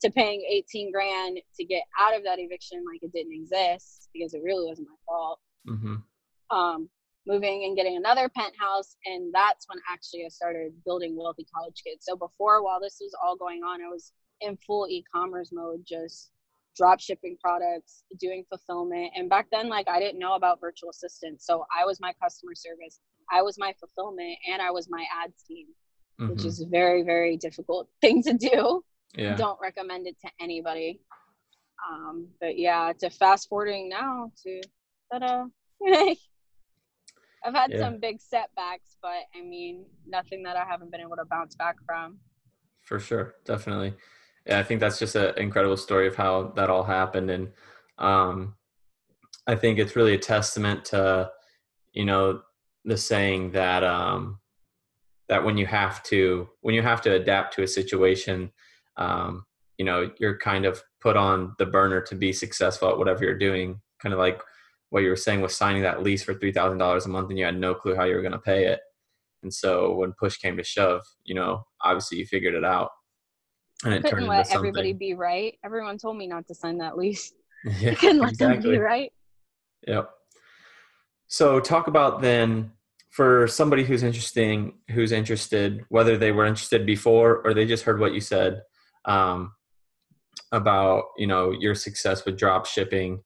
to 0.00 0.10
paying 0.10 0.42
18 0.48 0.92
grand 0.92 1.38
to 1.56 1.64
get 1.64 1.82
out 2.00 2.16
of 2.16 2.24
that 2.24 2.38
eviction 2.38 2.84
like 2.90 3.02
it 3.02 3.12
didn't 3.12 3.32
exist 3.32 4.08
because 4.12 4.34
it 4.34 4.42
really 4.42 4.66
wasn't 4.66 4.88
my 4.88 4.94
fault 5.06 5.40
mm-hmm. 5.68 6.56
um, 6.56 6.88
moving 7.28 7.64
and 7.64 7.76
getting 7.76 7.96
another 7.96 8.28
penthouse. 8.28 8.96
And 9.04 9.32
that's 9.32 9.66
when 9.68 9.78
actually 9.88 10.24
I 10.24 10.28
started 10.28 10.72
building 10.84 11.16
Wealthy 11.16 11.46
College 11.54 11.82
Kids. 11.86 12.06
So 12.08 12.16
before, 12.16 12.64
while 12.64 12.80
this 12.80 12.98
was 13.00 13.14
all 13.22 13.36
going 13.36 13.62
on, 13.62 13.82
I 13.82 13.88
was 13.88 14.12
in 14.40 14.56
full 14.56 14.88
e 14.88 15.04
commerce 15.14 15.50
mode, 15.52 15.84
just 15.86 16.30
drop 16.78 17.00
shipping 17.00 17.36
products, 17.42 18.04
doing 18.20 18.44
fulfillment. 18.48 19.12
And 19.16 19.28
back 19.28 19.48
then, 19.50 19.68
like 19.68 19.88
I 19.88 19.98
didn't 19.98 20.18
know 20.18 20.34
about 20.34 20.60
virtual 20.60 20.90
assistants. 20.90 21.44
So 21.44 21.64
I 21.76 21.84
was 21.84 21.98
my 22.00 22.14
customer 22.22 22.54
service, 22.54 23.00
I 23.30 23.42
was 23.42 23.56
my 23.58 23.74
fulfillment, 23.78 24.38
and 24.50 24.62
I 24.62 24.70
was 24.70 24.88
my 24.88 25.04
ads 25.22 25.42
team, 25.42 25.66
mm-hmm. 26.20 26.30
which 26.30 26.44
is 26.44 26.62
a 26.62 26.66
very, 26.66 27.02
very 27.02 27.36
difficult 27.36 27.88
thing 28.00 28.22
to 28.22 28.32
do. 28.34 28.82
Yeah. 29.14 29.36
Don't 29.36 29.58
recommend 29.60 30.06
it 30.06 30.16
to 30.24 30.30
anybody. 30.40 31.00
Um, 31.90 32.28
but 32.40 32.58
yeah, 32.58 32.92
to 33.00 33.10
fast 33.10 33.48
forwarding 33.48 33.88
now 33.88 34.30
to 34.44 34.60
ta-da. 35.12 35.44
I've 37.44 37.54
had 37.54 37.70
yeah. 37.70 37.78
some 37.78 38.00
big 38.00 38.20
setbacks, 38.20 38.96
but 39.00 39.22
I 39.34 39.42
mean, 39.42 39.84
nothing 40.06 40.42
that 40.42 40.56
I 40.56 40.64
haven't 40.68 40.90
been 40.90 41.00
able 41.00 41.16
to 41.16 41.24
bounce 41.24 41.54
back 41.54 41.76
from. 41.86 42.18
For 42.82 42.98
sure, 42.98 43.36
definitely. 43.44 43.94
I 44.48 44.62
think 44.62 44.80
that's 44.80 44.98
just 44.98 45.14
an 45.14 45.34
incredible 45.36 45.76
story 45.76 46.06
of 46.06 46.16
how 46.16 46.52
that 46.56 46.70
all 46.70 46.84
happened, 46.84 47.30
and 47.30 47.48
um, 47.98 48.54
I 49.46 49.56
think 49.56 49.78
it's 49.78 49.96
really 49.96 50.14
a 50.14 50.18
testament 50.18 50.84
to, 50.86 51.30
you 51.92 52.04
know, 52.04 52.42
the 52.84 52.96
saying 52.96 53.52
that 53.52 53.82
um, 53.84 54.38
that 55.28 55.44
when 55.44 55.56
you 55.56 55.66
have 55.66 56.02
to 56.04 56.48
when 56.60 56.74
you 56.74 56.82
have 56.82 57.00
to 57.02 57.12
adapt 57.14 57.54
to 57.54 57.62
a 57.62 57.66
situation, 57.68 58.52
um, 58.96 59.44
you 59.78 59.84
know, 59.84 60.10
you're 60.18 60.38
kind 60.38 60.64
of 60.64 60.82
put 61.00 61.16
on 61.16 61.54
the 61.58 61.66
burner 61.66 62.00
to 62.02 62.14
be 62.14 62.32
successful 62.32 62.88
at 62.90 62.98
whatever 62.98 63.24
you're 63.24 63.38
doing. 63.38 63.80
Kind 64.00 64.12
of 64.12 64.18
like 64.18 64.42
what 64.90 65.02
you 65.02 65.10
were 65.10 65.16
saying 65.16 65.40
was 65.40 65.54
signing 65.54 65.82
that 65.82 66.02
lease 66.02 66.22
for 66.22 66.34
three 66.34 66.52
thousand 66.52 66.78
dollars 66.78 67.06
a 67.06 67.08
month 67.08 67.30
and 67.30 67.38
you 67.38 67.44
had 67.44 67.58
no 67.58 67.74
clue 67.74 67.94
how 67.94 68.04
you 68.04 68.14
were 68.14 68.22
going 68.22 68.32
to 68.32 68.38
pay 68.38 68.66
it. 68.66 68.80
And 69.42 69.52
so 69.52 69.94
when 69.94 70.12
push 70.12 70.36
came 70.36 70.56
to 70.56 70.64
shove, 70.64 71.02
you 71.24 71.34
know, 71.34 71.64
obviously 71.82 72.18
you 72.18 72.26
figured 72.26 72.54
it 72.54 72.64
out. 72.64 72.90
And 73.84 73.94
it 73.94 74.02
couldn't 74.02 74.26
let 74.26 74.52
everybody 74.52 74.92
be 74.92 75.14
right. 75.14 75.56
Everyone 75.64 75.98
told 75.98 76.16
me 76.16 76.26
not 76.26 76.46
to 76.48 76.54
sign 76.54 76.78
that 76.78 76.96
lease. 76.96 77.32
Yeah, 77.80 77.90
I 77.90 77.94
couldn't 77.96 78.20
let 78.20 78.30
exactly. 78.30 78.62
them 78.62 78.70
be 78.70 78.78
right. 78.78 79.12
Yep. 79.88 80.10
So 81.26 81.58
talk 81.58 81.88
about 81.88 82.22
then 82.22 82.70
for 83.10 83.48
somebody 83.48 83.82
who's 83.82 84.04
interesting, 84.04 84.74
who's 84.90 85.10
interested, 85.10 85.84
whether 85.88 86.16
they 86.16 86.30
were 86.30 86.46
interested 86.46 86.86
before 86.86 87.38
or 87.44 87.54
they 87.54 87.66
just 87.66 87.82
heard 87.82 87.98
what 87.98 88.14
you 88.14 88.20
said 88.20 88.62
um, 89.06 89.52
about 90.52 91.06
you 91.16 91.26
know 91.26 91.50
your 91.50 91.74
success 91.74 92.24
with 92.24 92.38
drop 92.38 92.64
shipping 92.64 93.22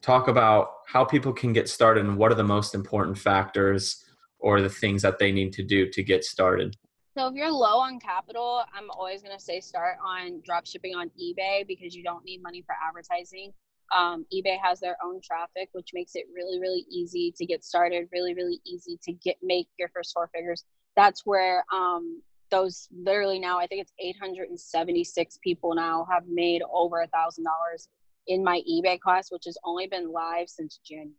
talk 0.00 0.28
about 0.28 0.70
how 0.86 1.04
people 1.04 1.32
can 1.32 1.52
get 1.52 1.68
started 1.68 2.04
and 2.04 2.16
what 2.16 2.30
are 2.30 2.36
the 2.36 2.44
most 2.44 2.74
important 2.74 3.18
factors 3.18 4.04
or 4.38 4.60
the 4.60 4.68
things 4.68 5.02
that 5.02 5.18
they 5.18 5.32
need 5.32 5.52
to 5.52 5.62
do 5.62 5.90
to 5.90 6.02
get 6.02 6.24
started. 6.24 6.76
So 7.18 7.26
if 7.26 7.34
you're 7.34 7.50
low 7.50 7.80
on 7.80 7.98
capital, 7.98 8.62
I'm 8.72 8.92
always 8.92 9.22
going 9.22 9.36
to 9.36 9.42
say 9.42 9.58
start 9.58 9.96
on 10.06 10.40
drop 10.44 10.68
shipping 10.68 10.94
on 10.94 11.10
eBay 11.20 11.66
because 11.66 11.92
you 11.92 12.04
don't 12.04 12.24
need 12.24 12.40
money 12.44 12.62
for 12.64 12.76
advertising. 12.80 13.52
Um, 13.92 14.24
eBay 14.32 14.56
has 14.62 14.78
their 14.78 14.96
own 15.04 15.20
traffic, 15.20 15.68
which 15.72 15.88
makes 15.92 16.14
it 16.14 16.26
really, 16.32 16.60
really 16.60 16.86
easy 16.88 17.34
to 17.36 17.44
get 17.44 17.64
started. 17.64 18.06
Really, 18.12 18.34
really 18.34 18.60
easy 18.64 19.00
to 19.02 19.12
get 19.12 19.34
make 19.42 19.66
your 19.80 19.88
first 19.88 20.12
four 20.14 20.30
figures. 20.32 20.62
That's 20.94 21.26
where 21.26 21.64
um, 21.74 22.22
those 22.52 22.86
literally 22.96 23.40
now 23.40 23.58
I 23.58 23.66
think 23.66 23.82
it's 23.82 23.92
876 23.98 25.40
people 25.42 25.74
now 25.74 26.06
have 26.08 26.22
made 26.28 26.62
over 26.72 27.00
a 27.00 27.08
thousand 27.08 27.42
dollars 27.42 27.88
in 28.28 28.44
my 28.44 28.62
eBay 28.70 29.00
class, 29.00 29.32
which 29.32 29.46
has 29.46 29.58
only 29.64 29.88
been 29.88 30.12
live 30.12 30.48
since 30.48 30.78
January. 30.86 31.16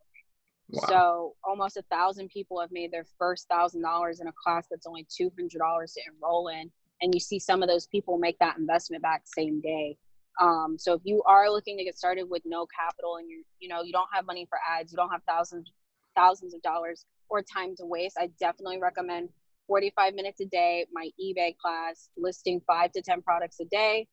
Wow. 0.69 0.87
So 0.87 1.35
almost 1.43 1.77
a 1.77 1.83
thousand 1.91 2.29
people 2.29 2.59
have 2.61 2.71
made 2.71 2.91
their 2.91 3.05
first 3.17 3.47
thousand 3.47 3.81
dollars 3.81 4.19
in 4.19 4.27
a 4.27 4.33
class 4.43 4.67
that's 4.69 4.85
only 4.85 5.07
two 5.09 5.31
hundred 5.37 5.59
dollars 5.59 5.93
to 5.93 6.01
enroll 6.13 6.49
in, 6.49 6.71
and 7.01 7.13
you 7.13 7.19
see 7.19 7.39
some 7.39 7.63
of 7.63 7.69
those 7.69 7.87
people 7.87 8.17
make 8.17 8.37
that 8.39 8.57
investment 8.57 9.01
back 9.01 9.23
same 9.25 9.61
day. 9.61 9.97
Um, 10.39 10.77
so 10.77 10.93
if 10.93 11.01
you 11.03 11.23
are 11.23 11.49
looking 11.49 11.77
to 11.77 11.83
get 11.83 11.97
started 11.97 12.29
with 12.29 12.43
no 12.45 12.65
capital 12.67 13.17
and 13.17 13.29
you 13.29 13.43
you 13.59 13.67
know 13.67 13.81
you 13.81 13.91
don't 13.91 14.09
have 14.13 14.25
money 14.25 14.45
for 14.47 14.59
ads, 14.69 14.91
you 14.91 14.95
don't 14.95 15.09
have 15.09 15.21
thousands 15.27 15.71
thousands 16.15 16.53
of 16.53 16.61
dollars 16.61 17.05
or 17.29 17.41
time 17.41 17.75
to 17.77 17.85
waste, 17.85 18.17
I 18.19 18.29
definitely 18.39 18.79
recommend 18.79 19.29
45 19.67 20.15
minutes 20.15 20.41
a 20.41 20.45
day, 20.45 20.85
my 20.91 21.09
eBay 21.21 21.55
class, 21.57 22.09
listing 22.17 22.59
five 22.65 22.91
to 22.93 23.01
10 23.01 23.21
products 23.21 23.59
a 23.59 23.65
day, 23.65 24.07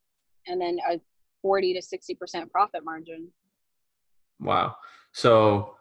and 0.47 0.61
then 0.61 0.79
a 0.89 1.01
40 1.43 1.75
to 1.75 1.81
60% 1.81 2.51
profit 2.51 2.85
margin. 2.85 3.29
Wow. 4.39 4.77
So 5.13 5.77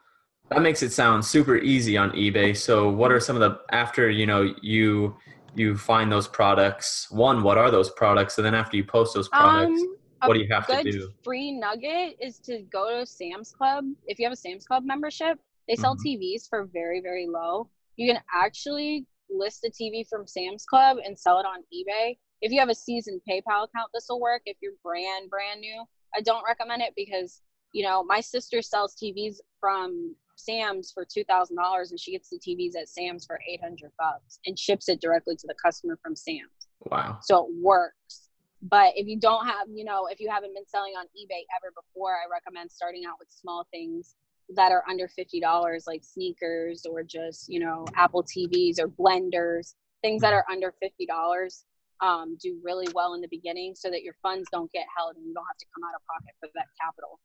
that 0.49 0.61
makes 0.61 0.83
it 0.83 0.91
sound 0.91 1.25
super 1.25 1.57
easy 1.57 1.97
on 1.97 2.11
eBay. 2.11 2.55
So 2.55 2.89
what 2.89 3.11
are 3.11 3.19
some 3.19 3.35
of 3.35 3.41
the 3.41 3.59
after, 3.73 4.09
you 4.09 4.25
know, 4.25 4.53
you 4.61 5.15
you 5.55 5.77
find 5.77 6.11
those 6.11 6.27
products, 6.27 7.09
one, 7.09 7.41
what 7.41 7.57
are 7.57 7.71
those 7.71 7.89
products? 7.91 8.37
And 8.37 8.45
then 8.45 8.53
after 8.53 8.75
you 8.75 8.83
post 8.83 9.13
those 9.13 9.29
products, 9.29 9.81
um, 9.81 9.95
what 10.25 10.33
do 10.33 10.41
you 10.41 10.47
have 10.51 10.67
to 10.67 10.83
do? 10.83 11.11
Free 11.23 11.51
nugget 11.51 12.17
is 12.19 12.39
to 12.39 12.61
go 12.71 12.99
to 12.99 13.05
Sam's 13.05 13.51
Club. 13.51 13.85
If 14.05 14.19
you 14.19 14.25
have 14.25 14.33
a 14.33 14.37
Sam's 14.37 14.65
Club 14.65 14.83
membership, 14.85 15.39
they 15.67 15.75
sell 15.75 15.95
mm-hmm. 15.95 16.21
TVs 16.21 16.49
for 16.49 16.65
very, 16.65 16.99
very 16.99 17.25
low. 17.27 17.69
You 17.95 18.11
can 18.11 18.21
actually 18.33 19.05
list 19.29 19.65
a 19.65 19.71
TV 19.71 20.05
from 20.07 20.27
Sam's 20.27 20.65
Club 20.65 20.97
and 21.03 21.17
sell 21.17 21.39
it 21.39 21.45
on 21.45 21.61
eBay 21.73 22.17
if 22.41 22.51
you 22.51 22.59
have 22.59 22.69
a 22.69 22.75
seasoned 22.75 23.21
PayPal 23.27 23.65
account, 23.65 23.89
this 23.93 24.05
will 24.09 24.19
work. 24.19 24.43
If 24.45 24.57
you're 24.61 24.73
brand 24.83 25.29
brand 25.29 25.61
new, 25.61 25.83
I 26.15 26.21
don't 26.21 26.43
recommend 26.45 26.81
it 26.81 26.93
because 26.95 27.41
you 27.73 27.83
know 27.83 28.03
my 28.03 28.21
sister 28.21 28.61
sells 28.61 28.95
TVs 28.95 29.37
from 29.59 30.15
Sam's 30.35 30.91
for 30.91 31.05
two 31.05 31.23
thousand 31.23 31.55
dollars, 31.55 31.91
and 31.91 31.99
she 31.99 32.11
gets 32.11 32.29
the 32.29 32.39
TVs 32.39 32.79
at 32.79 32.89
Sam's 32.89 33.25
for 33.25 33.39
eight 33.49 33.61
hundred 33.61 33.91
bucks 33.97 34.39
and 34.45 34.57
ships 34.57 34.89
it 34.89 35.01
directly 35.01 35.35
to 35.35 35.47
the 35.47 35.55
customer 35.63 35.97
from 36.01 36.15
Sam's. 36.15 36.67
Wow! 36.81 37.19
So 37.21 37.45
it 37.45 37.53
works. 37.61 38.29
But 38.61 38.93
if 38.95 39.07
you 39.07 39.19
don't 39.19 39.45
have, 39.45 39.67
you 39.71 39.85
know, 39.85 40.07
if 40.07 40.19
you 40.19 40.29
haven't 40.29 40.55
been 40.55 40.65
selling 40.65 40.93
on 40.97 41.05
eBay 41.05 41.43
ever 41.55 41.71
before, 41.75 42.13
I 42.13 42.31
recommend 42.31 42.71
starting 42.71 43.03
out 43.05 43.17
with 43.19 43.29
small 43.29 43.67
things 43.71 44.15
that 44.49 44.71
are 44.71 44.83
under 44.89 45.07
fifty 45.07 45.39
dollars, 45.39 45.85
like 45.87 46.03
sneakers 46.03 46.85
or 46.85 47.03
just 47.03 47.49
you 47.49 47.59
know 47.59 47.85
Apple 47.95 48.23
TVs 48.23 48.79
or 48.79 48.87
blenders, 48.87 49.75
things 50.01 50.21
that 50.21 50.33
are 50.33 50.45
under 50.51 50.73
fifty 50.81 51.05
dollars 51.05 51.65
um, 52.01 52.37
do 52.41 52.57
really 52.63 52.87
well 52.93 53.13
in 53.13 53.21
the 53.21 53.27
beginning 53.29 53.73
so 53.75 53.89
that 53.89 54.03
your 54.03 54.15
funds 54.21 54.47
don't 54.51 54.71
get 54.71 54.85
held 54.95 55.15
and 55.15 55.25
you 55.25 55.33
don't 55.33 55.45
have 55.45 55.57
to 55.57 55.65
come 55.73 55.83
out 55.83 55.95
of 55.95 56.01
pocket 56.07 56.35
for 56.39 56.49
that 56.55 56.67
capital. 56.79 57.19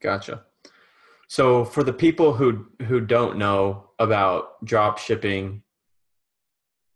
Gotcha. 0.00 0.44
So 1.28 1.64
for 1.64 1.82
the 1.82 1.92
people 1.92 2.32
who 2.32 2.66
who 2.86 3.00
don't 3.00 3.38
know 3.38 3.90
about 3.98 4.64
drop 4.64 4.98
shipping 4.98 5.62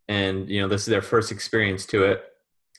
and 0.09 0.49
you 0.49 0.61
know 0.61 0.69
this 0.69 0.83
is 0.83 0.89
their 0.89 1.03
first 1.03 1.33
experience 1.33 1.87
to 1.87 2.05
it. 2.05 2.25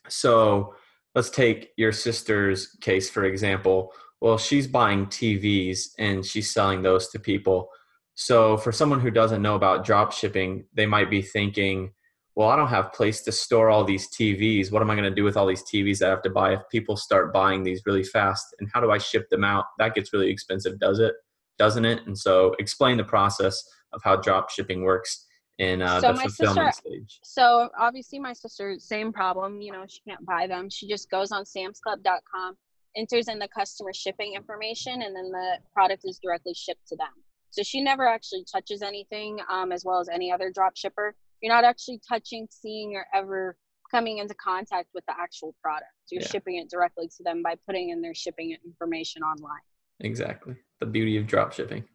So 0.07 0.75
let's 1.15 1.29
take 1.29 1.71
your 1.77 1.91
sister's 1.91 2.67
case 2.81 3.09
for 3.09 3.25
example. 3.25 3.93
Well, 4.21 4.37
she's 4.37 4.67
buying 4.67 5.07
TVs 5.07 5.89
and 5.97 6.25
she's 6.25 6.53
selling 6.53 6.83
those 6.83 7.09
to 7.09 7.19
people. 7.19 7.69
So 8.13 8.55
for 8.57 8.71
someone 8.71 8.99
who 8.99 9.09
doesn't 9.09 9.41
know 9.41 9.55
about 9.55 9.83
drop 9.83 10.11
shipping, 10.11 10.65
they 10.73 10.85
might 10.85 11.09
be 11.09 11.21
thinking, 11.21 11.91
well, 12.35 12.49
I 12.49 12.55
don't 12.55 12.67
have 12.67 12.93
place 12.93 13.21
to 13.23 13.31
store 13.31 13.69
all 13.69 13.83
these 13.83 14.09
TVs. 14.09 14.71
What 14.71 14.81
am 14.81 14.89
I 14.91 14.95
going 14.95 15.09
to 15.09 15.15
do 15.15 15.23
with 15.23 15.37
all 15.37 15.47
these 15.47 15.63
TVs 15.63 15.99
that 15.99 16.07
I 16.07 16.11
have 16.11 16.21
to 16.23 16.29
buy 16.29 16.53
if 16.53 16.61
people 16.71 16.95
start 16.95 17.33
buying 17.33 17.63
these 17.63 17.81
really 17.85 18.03
fast? 18.03 18.45
And 18.59 18.69
how 18.73 18.79
do 18.79 18.91
I 18.91 18.99
ship 18.99 19.27
them 19.29 19.43
out? 19.43 19.65
That 19.79 19.95
gets 19.95 20.13
really 20.13 20.29
expensive, 20.29 20.79
does 20.79 20.99
it? 20.99 21.15
Doesn't 21.61 21.85
it? 21.85 21.99
And 22.07 22.17
so, 22.17 22.55
explain 22.57 22.97
the 22.97 23.03
process 23.03 23.63
of 23.93 24.01
how 24.03 24.15
drop 24.15 24.49
shipping 24.49 24.81
works 24.81 25.27
in 25.59 25.83
uh, 25.83 26.01
so 26.01 26.13
the 26.13 26.19
fulfillment 26.21 26.73
sister, 26.73 26.89
stage. 26.89 27.19
So, 27.23 27.69
obviously, 27.79 28.17
my 28.17 28.33
sister, 28.33 28.77
same 28.79 29.13
problem. 29.13 29.61
You 29.61 29.73
know, 29.73 29.85
she 29.87 29.99
can't 30.07 30.25
buy 30.25 30.47
them. 30.47 30.71
She 30.71 30.87
just 30.87 31.11
goes 31.11 31.31
on 31.31 31.43
samsclub.com, 31.43 32.55
enters 32.97 33.27
in 33.27 33.37
the 33.37 33.47
customer 33.47 33.93
shipping 33.93 34.33
information, 34.33 35.03
and 35.03 35.15
then 35.15 35.29
the 35.31 35.57
product 35.71 36.01
is 36.05 36.19
directly 36.23 36.55
shipped 36.55 36.87
to 36.87 36.95
them. 36.95 37.13
So, 37.51 37.61
she 37.61 37.79
never 37.79 38.07
actually 38.07 38.43
touches 38.51 38.81
anything, 38.81 39.37
um, 39.47 39.71
as 39.71 39.85
well 39.85 39.99
as 39.99 40.09
any 40.09 40.31
other 40.31 40.51
drop 40.51 40.75
shipper 40.75 41.15
you're 41.41 41.53
not 41.53 41.63
actually 41.63 41.99
touching, 42.07 42.47
seeing, 42.49 42.95
or 42.95 43.05
ever 43.13 43.57
coming 43.89 44.19
into 44.19 44.35
contact 44.35 44.89
with 44.93 45.03
the 45.07 45.13
actual 45.19 45.55
product. 45.61 45.91
You're 46.09 46.21
yeah. 46.21 46.27
shipping 46.27 46.57
it 46.57 46.69
directly 46.69 47.07
to 47.07 47.23
them 47.23 47.41
by 47.43 47.55
putting 47.65 47.89
in 47.89 48.01
their 48.01 48.13
shipping 48.13 48.55
information 48.65 49.23
online. 49.23 49.61
Exactly. 49.99 50.55
The 50.81 50.85
beauty 50.85 51.15
of 51.17 51.27
drop 51.27 51.53
shipping. 51.53 51.85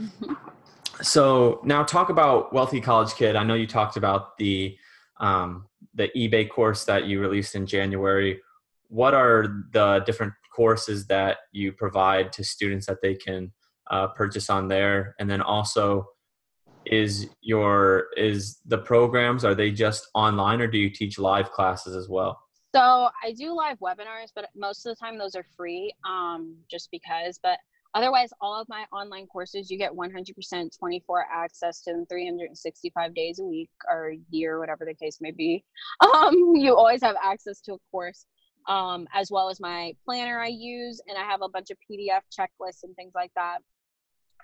Mm-hmm. 0.00 0.32
So 1.02 1.60
now 1.62 1.84
talk 1.84 2.08
about 2.08 2.52
Wealthy 2.52 2.80
College 2.80 3.14
Kid. 3.14 3.36
I 3.36 3.44
know 3.44 3.54
you 3.54 3.66
talked 3.66 3.96
about 3.96 4.36
the 4.36 4.76
um, 5.20 5.66
the 5.94 6.08
eBay 6.16 6.48
course 6.48 6.84
that 6.84 7.04
you 7.06 7.20
released 7.20 7.54
in 7.54 7.66
January. 7.66 8.40
What 8.88 9.14
are 9.14 9.64
the 9.72 10.02
different 10.06 10.32
courses 10.54 11.06
that 11.06 11.38
you 11.52 11.72
provide 11.72 12.32
to 12.32 12.44
students 12.44 12.86
that 12.86 13.02
they 13.02 13.14
can 13.14 13.52
uh, 13.90 14.08
purchase 14.08 14.50
on 14.50 14.66
there? 14.66 15.14
And 15.20 15.30
then 15.30 15.42
also, 15.42 16.08
is 16.90 17.28
your 17.40 18.06
is 18.16 18.60
the 18.66 18.78
programs 18.78 19.44
are 19.44 19.54
they 19.54 19.70
just 19.70 20.08
online 20.14 20.60
or 20.60 20.66
do 20.66 20.78
you 20.78 20.90
teach 20.90 21.18
live 21.18 21.50
classes 21.50 21.94
as 21.94 22.08
well 22.08 22.40
so 22.74 23.08
i 23.22 23.32
do 23.36 23.52
live 23.52 23.78
webinars 23.80 24.30
but 24.34 24.48
most 24.56 24.86
of 24.86 24.90
the 24.90 24.96
time 24.96 25.18
those 25.18 25.34
are 25.34 25.44
free 25.56 25.92
um, 26.08 26.56
just 26.70 26.90
because 26.90 27.38
but 27.42 27.58
Otherwise, 27.94 28.30
all 28.40 28.60
of 28.60 28.68
my 28.68 28.84
online 28.92 29.26
courses, 29.26 29.70
you 29.70 29.78
get 29.78 29.92
100% 29.92 30.78
24 30.78 31.26
access 31.32 31.80
to 31.82 31.92
them 31.92 32.06
365 32.06 33.14
days 33.14 33.38
a 33.38 33.44
week 33.44 33.70
or 33.90 34.12
year, 34.30 34.58
whatever 34.58 34.84
the 34.84 34.94
case 34.94 35.18
may 35.20 35.30
be. 35.30 35.64
Um, 36.00 36.54
you 36.54 36.76
always 36.76 37.02
have 37.02 37.16
access 37.22 37.60
to 37.62 37.74
a 37.74 37.78
course, 37.90 38.26
um, 38.68 39.06
as 39.14 39.30
well 39.30 39.48
as 39.48 39.58
my 39.60 39.94
planner 40.04 40.40
I 40.40 40.48
use, 40.48 41.00
and 41.08 41.16
I 41.16 41.22
have 41.22 41.42
a 41.42 41.48
bunch 41.48 41.70
of 41.70 41.78
PDF 41.90 42.20
checklists 42.38 42.82
and 42.82 42.94
things 42.94 43.12
like 43.14 43.32
that. 43.36 43.58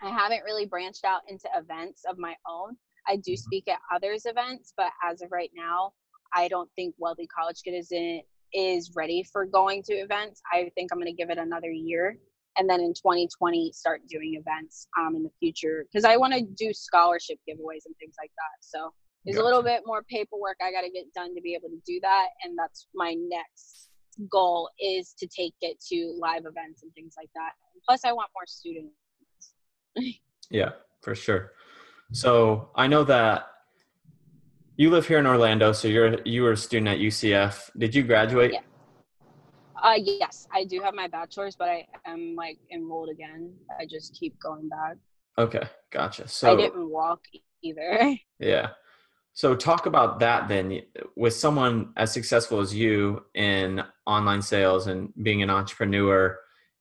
I 0.02 0.08
haven't 0.08 0.44
really 0.44 0.66
branched 0.66 1.04
out 1.04 1.22
into 1.28 1.48
events 1.56 2.02
of 2.08 2.18
my 2.18 2.34
own. 2.48 2.76
I 3.06 3.16
do 3.16 3.32
mm-hmm. 3.32 3.36
speak 3.36 3.68
at 3.68 3.78
others' 3.94 4.26
events, 4.26 4.72
but 4.76 4.90
as 5.04 5.22
of 5.22 5.30
right 5.30 5.50
now, 5.54 5.92
I 6.34 6.48
don't 6.48 6.70
think 6.76 6.94
Wealthy 6.98 7.26
College 7.26 7.60
Kid 7.64 7.72
is 7.72 7.92
in, 7.92 8.22
is 8.52 8.92
ready 8.96 9.22
for 9.22 9.44
going 9.44 9.82
to 9.84 9.94
events. 9.94 10.40
I 10.52 10.70
think 10.74 10.92
I'm 10.92 10.98
going 10.98 11.14
to 11.14 11.16
give 11.16 11.30
it 11.30 11.38
another 11.38 11.70
year 11.70 12.18
and 12.56 12.68
then 12.68 12.80
in 12.80 12.94
2020 12.94 13.72
start 13.72 14.00
doing 14.08 14.34
events 14.34 14.86
um, 14.98 15.16
in 15.16 15.22
the 15.22 15.30
future 15.40 15.86
because 15.90 16.04
I 16.04 16.16
want 16.16 16.34
to 16.34 16.42
do 16.42 16.72
scholarship 16.72 17.38
giveaways 17.48 17.86
and 17.86 17.94
things 17.98 18.14
like 18.18 18.30
that. 18.36 18.60
So 18.60 18.92
there's 19.24 19.36
gotcha. 19.36 19.44
a 19.44 19.46
little 19.46 19.62
bit 19.62 19.82
more 19.86 20.02
paperwork 20.02 20.56
I 20.62 20.70
got 20.70 20.82
to 20.82 20.90
get 20.90 21.12
done 21.14 21.34
to 21.34 21.40
be 21.40 21.54
able 21.54 21.68
to 21.68 21.80
do 21.86 21.98
that, 22.02 22.28
and 22.44 22.56
that's 22.58 22.86
my 22.94 23.14
next 23.14 23.88
goal 24.30 24.70
is 24.78 25.14
to 25.18 25.26
take 25.26 25.54
it 25.60 25.82
to 25.92 26.16
live 26.20 26.44
events 26.46 26.82
and 26.82 26.92
things 26.94 27.14
like 27.16 27.30
that. 27.34 27.50
And 27.72 27.82
plus, 27.86 28.04
I 28.04 28.12
want 28.12 28.30
more 28.34 28.46
students. 28.46 28.94
yeah, 30.50 30.70
for 31.02 31.14
sure. 31.14 31.52
So 32.12 32.70
I 32.76 32.86
know 32.86 33.04
that 33.04 33.48
you 34.76 34.90
live 34.90 35.06
here 35.06 35.18
in 35.18 35.26
Orlando, 35.26 35.72
so 35.72 35.88
you're 35.88 36.20
you 36.24 36.42
were 36.42 36.52
a 36.52 36.56
student 36.56 36.88
at 36.88 36.98
UCF. 36.98 37.70
Did 37.78 37.94
you 37.94 38.02
graduate? 38.02 38.52
Yeah. 38.52 38.60
Uh, 39.84 39.98
yes, 40.02 40.48
I 40.50 40.64
do 40.64 40.80
have 40.80 40.94
my 40.94 41.08
bachelor's, 41.08 41.56
but 41.56 41.68
I 41.68 41.86
am 42.06 42.34
like 42.36 42.58
enrolled 42.72 43.10
again. 43.10 43.52
I 43.78 43.84
just 43.84 44.18
keep 44.18 44.40
going 44.40 44.66
back. 44.70 44.96
Okay, 45.36 45.62
gotcha. 45.92 46.26
So 46.26 46.50
I 46.50 46.56
didn't 46.56 46.90
walk 46.90 47.20
either. 47.62 48.16
Yeah. 48.40 48.70
So 49.32 49.54
talk 49.54 49.86
about 49.86 50.20
that 50.20 50.48
then 50.48 50.80
with 51.16 51.34
someone 51.34 51.92
as 51.96 52.12
successful 52.12 52.60
as 52.60 52.74
you 52.74 53.24
in 53.34 53.82
online 54.06 54.42
sales 54.42 54.86
and 54.86 55.12
being 55.22 55.42
an 55.42 55.50
entrepreneur, 55.50 56.38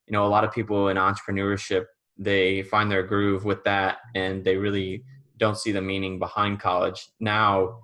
you 0.08 0.14
know, 0.14 0.26
a 0.26 0.28
lot 0.28 0.44
of 0.44 0.52
people 0.52 0.90
in 0.90 0.98
entrepreneurship, 0.98 1.86
they 2.18 2.62
find 2.64 2.92
their 2.92 3.02
groove 3.02 3.44
with 3.44 3.64
that 3.64 3.98
and 4.14 4.44
they 4.44 4.56
really 4.56 5.04
don't 5.38 5.58
see 5.58 5.72
the 5.72 5.82
meaning 5.82 6.20
behind 6.20 6.60
college. 6.60 7.08
Now, 7.20 7.80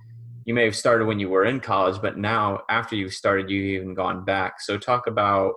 you 0.45 0.53
may 0.53 0.65
have 0.65 0.75
started 0.75 1.05
when 1.05 1.19
you 1.19 1.29
were 1.29 1.45
in 1.45 1.59
college, 1.59 2.01
but 2.01 2.17
now 2.17 2.61
after 2.69 2.95
you've 2.95 3.13
started, 3.13 3.49
you've 3.49 3.81
even 3.81 3.93
gone 3.93 4.25
back. 4.25 4.61
So 4.61 4.77
talk 4.77 5.07
about, 5.07 5.53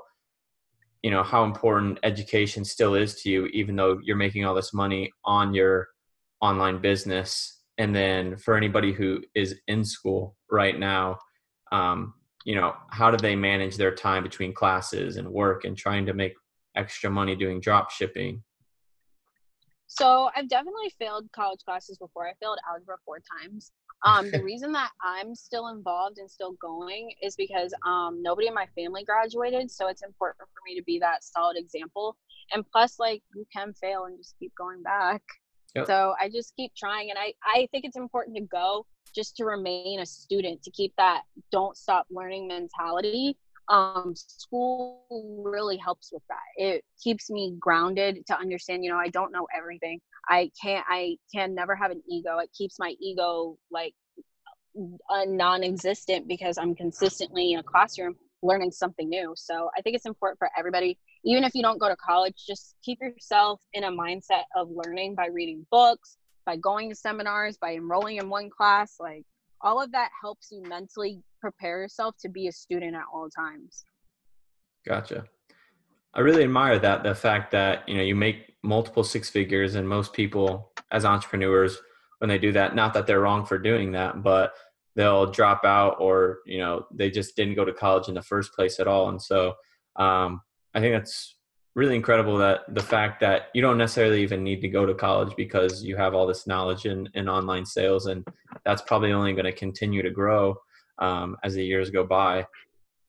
you 1.03 1.11
know, 1.11 1.23
how 1.23 1.45
important 1.45 1.99
education 2.03 2.65
still 2.65 2.95
is 2.95 3.15
to 3.23 3.31
you, 3.31 3.47
even 3.47 3.77
though 3.77 3.99
you're 4.03 4.17
making 4.17 4.45
all 4.45 4.55
this 4.55 4.75
money 4.75 5.11
on 5.25 5.55
your 5.55 5.89
online 6.41 6.81
business. 6.81 7.61
And 7.79 7.95
then 7.95 8.37
for 8.37 8.57
anybody 8.57 8.93
who 8.93 9.23
is 9.35 9.57
in 9.67 9.85
school 9.85 10.37
right 10.51 10.79
now, 10.79 11.19
um, 11.71 12.15
you 12.45 12.55
know, 12.55 12.75
how 12.91 13.11
do 13.11 13.17
they 13.17 13.37
manage 13.37 13.77
their 13.77 13.95
time 13.95 14.23
between 14.23 14.53
classes 14.53 15.17
and 15.17 15.29
work 15.29 15.65
and 15.65 15.77
trying 15.77 16.07
to 16.07 16.15
make 16.15 16.35
extra 16.77 17.09
money 17.09 17.37
doing 17.37 17.61
drop 17.61 17.91
shipping? 17.91 18.43
So 19.87 20.31
I've 20.35 20.49
definitely 20.49 20.91
failed 20.99 21.29
college 21.33 21.61
classes 21.65 21.99
before. 21.99 22.27
I 22.27 22.33
failed 22.41 22.59
algebra 22.69 22.97
four 23.05 23.19
times. 23.41 23.73
Um, 24.05 24.31
the 24.31 24.43
reason 24.45 24.73
that 24.73 24.91
I'm 25.03 25.35
still 25.35 25.69
involved 25.69 26.19
and 26.19 26.31
still 26.31 26.53
going 26.61 27.13
is 27.23 27.37
because 27.37 27.73
um, 27.87 28.23
nobody 28.23 28.49
in 28.49 28.55
my 28.55 28.67
family 28.77 29.05
graduated, 29.05 29.71
so 29.71 29.89
it's 29.89 30.03
important 30.03 30.49
for 30.53 30.61
me 30.67 30.77
to 30.79 30.85
be 30.85 30.99
that 31.01 31.25
solid 31.25 31.57
example. 31.57 32.17
And 32.53 32.65
plus, 32.71 32.99
like 32.99 33.23
you 33.35 33.47
can 33.53 33.73
fail 33.75 34.05
and 34.05 34.19
just 34.19 34.35
keep 34.39 34.53
going 34.57 34.83
back. 34.83 35.23
Yep. 35.75 35.87
So 35.87 36.15
I 36.21 36.29
just 36.29 36.55
keep 36.57 36.73
trying, 36.77 37.11
and 37.11 37.19
I 37.19 37.33
I 37.45 37.67
think 37.71 37.85
it's 37.85 37.97
important 37.97 38.37
to 38.37 38.43
go 38.43 38.87
just 39.15 39.37
to 39.37 39.45
remain 39.45 40.01
a 40.01 40.07
student 40.07 40.63
to 40.63 40.71
keep 40.71 40.93
that 40.97 41.23
don't 41.51 41.77
stop 41.77 42.07
learning 42.11 42.49
mentality 42.49 43.37
um, 43.69 44.15
school 44.15 45.05
really 45.45 45.77
helps 45.77 46.11
with 46.13 46.23
that 46.29 46.41
it 46.57 46.85
keeps 47.03 47.31
me 47.31 47.55
grounded 47.59 48.27
to 48.27 48.37
understand 48.37 48.85
you 48.85 48.91
know 48.91 48.99
i 48.99 49.09
don't 49.09 49.33
know 49.33 49.47
everything 49.57 50.01
i 50.29 50.51
can't 50.61 50.85
i 50.89 51.17
can 51.35 51.55
never 51.55 51.75
have 51.75 51.91
an 51.91 52.03
ego 52.11 52.39
it 52.39 52.51
keeps 52.57 52.79
my 52.79 52.95
ego 53.01 53.57
like 53.71 53.95
non-existent 55.27 56.27
because 56.27 56.59
i'm 56.59 56.75
consistently 56.75 57.53
in 57.53 57.59
a 57.59 57.63
classroom 57.63 58.15
learning 58.43 58.71
something 58.71 59.09
new 59.09 59.33
so 59.37 59.71
i 59.77 59.81
think 59.83 59.95
it's 59.95 60.07
important 60.07 60.39
for 60.39 60.51
everybody 60.57 60.99
even 61.25 61.45
if 61.45 61.55
you 61.55 61.63
don't 61.63 61.79
go 61.79 61.89
to 61.89 61.97
college 61.97 62.35
just 62.47 62.75
keep 62.83 62.99
yourself 63.01 63.61
in 63.75 63.85
a 63.85 63.91
mindset 63.91 64.45
of 64.57 64.69
learning 64.71 65.15
by 65.15 65.27
reading 65.27 65.65
books 65.71 66.17
by 66.47 66.57
going 66.57 66.89
to 66.89 66.95
seminars 66.95 67.57
by 67.59 67.75
enrolling 67.75 68.17
in 68.17 68.29
one 68.29 68.49
class 68.51 68.97
like 68.99 69.25
all 69.63 69.81
of 69.81 69.93
that 69.93 70.11
helps 70.21 70.49
you 70.51 70.63
mentally 70.63 71.23
prepare 71.41 71.81
yourself 71.81 72.17
to 72.21 72.29
be 72.29 72.49
a 72.49 72.53
student 72.53 72.95
at 72.95 73.05
all 73.13 73.29
times. 73.31 73.85
Gotcha. 74.87 75.25
I 76.15 76.21
really 76.21 76.45
admire 76.45 76.79
that 76.79 77.03
the 77.03 77.15
fact 77.15 77.53
that 77.53 77.89
you 77.89 77.97
know 77.97 78.03
you 78.03 78.15
make 78.15 78.55
multiple 78.63 79.05
six 79.05 79.31
figures, 79.31 79.77
and 79.77 79.89
most 79.89 80.13
people 80.13 80.73
as 80.91 81.05
entrepreneurs 81.05 81.79
when 82.23 82.29
they 82.29 82.39
do 82.39 82.53
that, 82.53 82.77
not 82.77 82.95
that 82.95 83.09
they're 83.09 83.21
wrong 83.21 83.45
for 83.45 83.59
doing 83.59 83.91
that, 83.93 84.23
but 84.23 84.55
they'll 84.95 85.27
drop 85.27 85.65
out 85.65 85.97
or 85.99 86.39
you 86.47 86.59
know 86.59 86.87
they 86.95 87.11
just 87.11 87.35
didn't 87.35 87.57
go 87.57 87.65
to 87.65 87.73
college 87.73 88.07
in 88.07 88.15
the 88.15 88.23
first 88.23 88.55
place 88.55 88.79
at 88.79 88.87
all, 88.87 89.09
and 89.09 89.21
so 89.21 89.55
um, 89.97 90.41
I 90.73 90.79
think 90.79 90.95
that's 90.95 91.37
really 91.75 91.97
incredible 91.97 92.39
that 92.39 92.61
the 92.69 92.83
fact 92.83 93.19
that 93.23 93.47
you 93.55 93.61
don't 93.61 93.77
necessarily 93.77 94.23
even 94.23 94.45
need 94.45 94.61
to 94.61 94.69
go 94.69 94.87
to 94.87 94.95
college 94.95 95.35
because 95.37 95.83
you 95.83 95.97
have 95.97 96.15
all 96.15 96.29
this 96.29 96.47
knowledge 96.47 96.87
in, 96.87 97.09
in 97.15 97.29
online 97.29 97.65
sales 97.65 98.07
and 98.07 98.25
that's 98.65 98.83
probably 98.83 99.11
only 99.11 99.33
going 99.33 99.47
to 99.47 99.53
continue 99.53 100.03
to 100.03 100.11
grow 100.11 100.55
um, 100.99 101.35
as 101.43 101.55
the 101.55 101.65
years 101.65 101.89
go 101.89 102.05
by. 102.05 102.47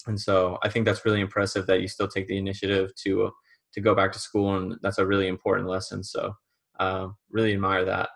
And 0.08 0.20
so 0.20 0.58
I 0.64 0.70
think 0.70 0.86
that's 0.86 1.06
really 1.06 1.20
impressive 1.20 1.68
that 1.68 1.82
you 1.82 1.88
still 1.88 2.08
take 2.08 2.28
the 2.28 2.38
initiative 2.38 2.96
to 3.04 3.32
to 3.74 3.82
go 3.82 3.94
back 3.94 4.12
to 4.14 4.20
school, 4.20 4.56
and 4.56 4.76
that's 4.82 5.00
a 5.00 5.06
really 5.06 5.28
important 5.28 5.68
lesson. 5.68 6.04
So 6.04 6.34
uh, 6.80 7.08
really 7.32 7.54
admire 7.54 7.86
that 7.86 8.10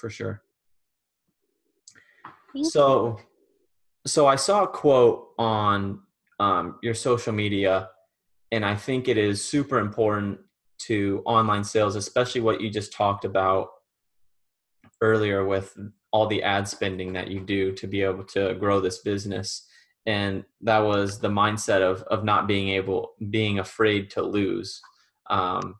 for 0.00 0.10
sure. 0.10 0.42
So, 2.62 3.20
so 4.06 4.26
I 4.26 4.36
saw 4.36 4.64
a 4.64 4.68
quote 4.68 5.28
on 5.38 6.00
um, 6.40 6.78
your 6.82 6.94
social 6.94 7.32
media, 7.32 7.90
and 8.50 8.64
I 8.64 8.74
think 8.74 9.06
it 9.06 9.18
is 9.18 9.44
super 9.44 9.78
important 9.78 10.40
to 10.86 11.22
online 11.26 11.62
sales, 11.62 11.94
especially 11.94 12.40
what 12.40 12.60
you 12.60 12.70
just 12.70 12.92
talked 12.92 13.24
about 13.24 13.68
earlier 15.00 15.44
with 15.44 15.76
all 16.10 16.26
the 16.26 16.42
ad 16.42 16.66
spending 16.66 17.12
that 17.12 17.28
you 17.28 17.40
do 17.40 17.72
to 17.72 17.86
be 17.86 18.02
able 18.02 18.24
to 18.24 18.54
grow 18.54 18.80
this 18.80 18.98
business. 18.98 19.68
And 20.06 20.44
that 20.62 20.80
was 20.80 21.20
the 21.20 21.28
mindset 21.28 21.82
of 21.82 22.02
of 22.04 22.24
not 22.24 22.48
being 22.48 22.70
able 22.70 23.12
being 23.28 23.58
afraid 23.58 24.10
to 24.10 24.22
lose. 24.22 24.80
Um, 25.28 25.76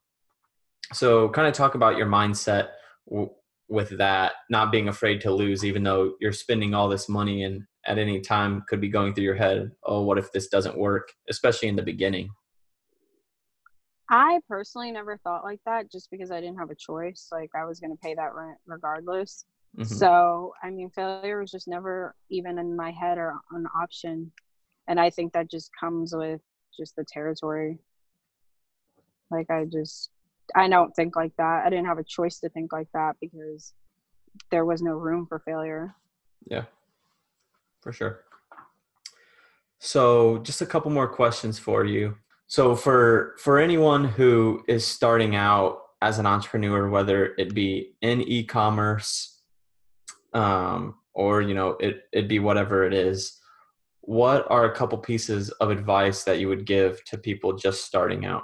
so 0.93 1.31
kind 1.31 1.49
of 1.49 1.55
talk 1.55 1.75
about 1.75 1.97
your 1.97 2.07
mindset 2.07 2.69
with 3.71 3.97
that 3.99 4.33
not 4.51 4.73
being 4.73 4.89
afraid 4.89 5.21
to 5.21 5.33
lose 5.33 5.65
even 5.65 5.83
though 5.83 6.15
you're 6.21 6.33
spending 6.33 6.75
all 6.75 6.89
this 6.89 7.09
money 7.09 7.45
and 7.45 7.63
at 7.87 7.99
any 7.99 8.21
time 8.21 8.63
could 8.69 8.81
be 8.81 8.89
going 8.89 9.15
through 9.15 9.25
your 9.25 9.35
head 9.35 9.71
oh 9.85 10.03
what 10.03 10.19
if 10.19 10.31
this 10.33 10.49
doesn't 10.49 10.77
work 10.77 11.13
especially 11.29 11.69
in 11.69 11.77
the 11.77 11.83
beginning 11.83 12.29
i 14.11 14.39
personally 14.49 14.91
never 14.91 15.17
thought 15.19 15.45
like 15.45 15.61
that 15.65 15.91
just 15.91 16.11
because 16.11 16.31
i 16.31 16.41
didn't 16.41 16.59
have 16.59 16.71
a 16.71 16.75
choice 16.75 17.29
like 17.31 17.51
i 17.55 17.65
was 17.65 17.81
going 17.81 17.91
to 17.91 18.01
pay 18.03 18.15
that 18.15 18.35
rent 18.35 18.59
regardless 18.67 19.45
Mm-hmm. 19.77 19.95
So, 19.95 20.53
I 20.63 20.71
mean, 20.71 20.91
failure 20.91 21.41
was 21.41 21.51
just 21.51 21.69
never 21.69 22.15
even 22.29 22.59
in 22.59 22.77
my 22.77 22.91
head 22.91 23.19
or 23.19 23.37
an 23.53 23.67
option. 23.81 24.33
And 24.89 24.99
I 24.99 25.11
think 25.11 25.33
that 25.33 25.51
just 25.51 25.71
comes 25.79 26.15
with 26.15 26.41
just 26.77 26.97
the 26.97 27.05
territory. 27.05 27.79
Like, 29.31 29.51
I 29.51 29.65
just, 29.65 30.11
I 30.55 30.69
don't 30.69 30.95
think 30.95 31.17
like 31.17 31.33
that. 31.37 31.63
I 31.65 31.71
didn't 31.71 31.87
have 31.87 31.99
a 31.99 32.05
choice 32.05 32.41
to 32.41 32.49
think 32.49 32.73
like 32.73 32.89
that 32.95 33.17
because 33.21 33.75
there 34.51 34.65
was 34.65 34.83
no 34.83 34.93
room 34.93 35.27
for 35.27 35.41
failure. 35.41 35.95
Yeah, 36.47 36.65
for 37.81 37.93
sure. 37.93 38.25
So, 39.79 40.39
just 40.39 40.61
a 40.61 40.67
couple 40.67 40.91
more 40.91 41.09
questions 41.09 41.59
for 41.59 41.85
you. 41.85 42.17
So, 42.47 42.75
for 42.75 43.37
for 43.39 43.59
anyone 43.59 44.05
who 44.05 44.63
is 44.69 44.87
starting 44.87 45.37
out 45.37 45.79
as 46.03 46.19
an 46.19 46.27
entrepreneur, 46.27 46.89
whether 46.89 47.35
it 47.39 47.55
be 47.55 47.95
in 48.01 48.23
e-commerce 48.23 49.41
um, 50.33 50.97
or 51.15 51.43
you 51.43 51.55
know 51.55 51.71
it 51.81 52.05
it'd 52.13 52.29
be 52.29 52.39
whatever 52.39 52.85
it 52.85 52.95
is 52.95 53.39
what 54.03 54.51
are 54.51 54.65
a 54.65 54.75
couple 54.75 54.99
pieces 54.99 55.51
of 55.61 55.71
advice 55.71 56.25
that 56.25 56.41
you 56.41 56.49
would 56.49 56.65
give 56.65 57.05
to 57.05 57.19
people 57.19 57.53
just 57.53 57.85
starting 57.85 58.25
out 58.25 58.43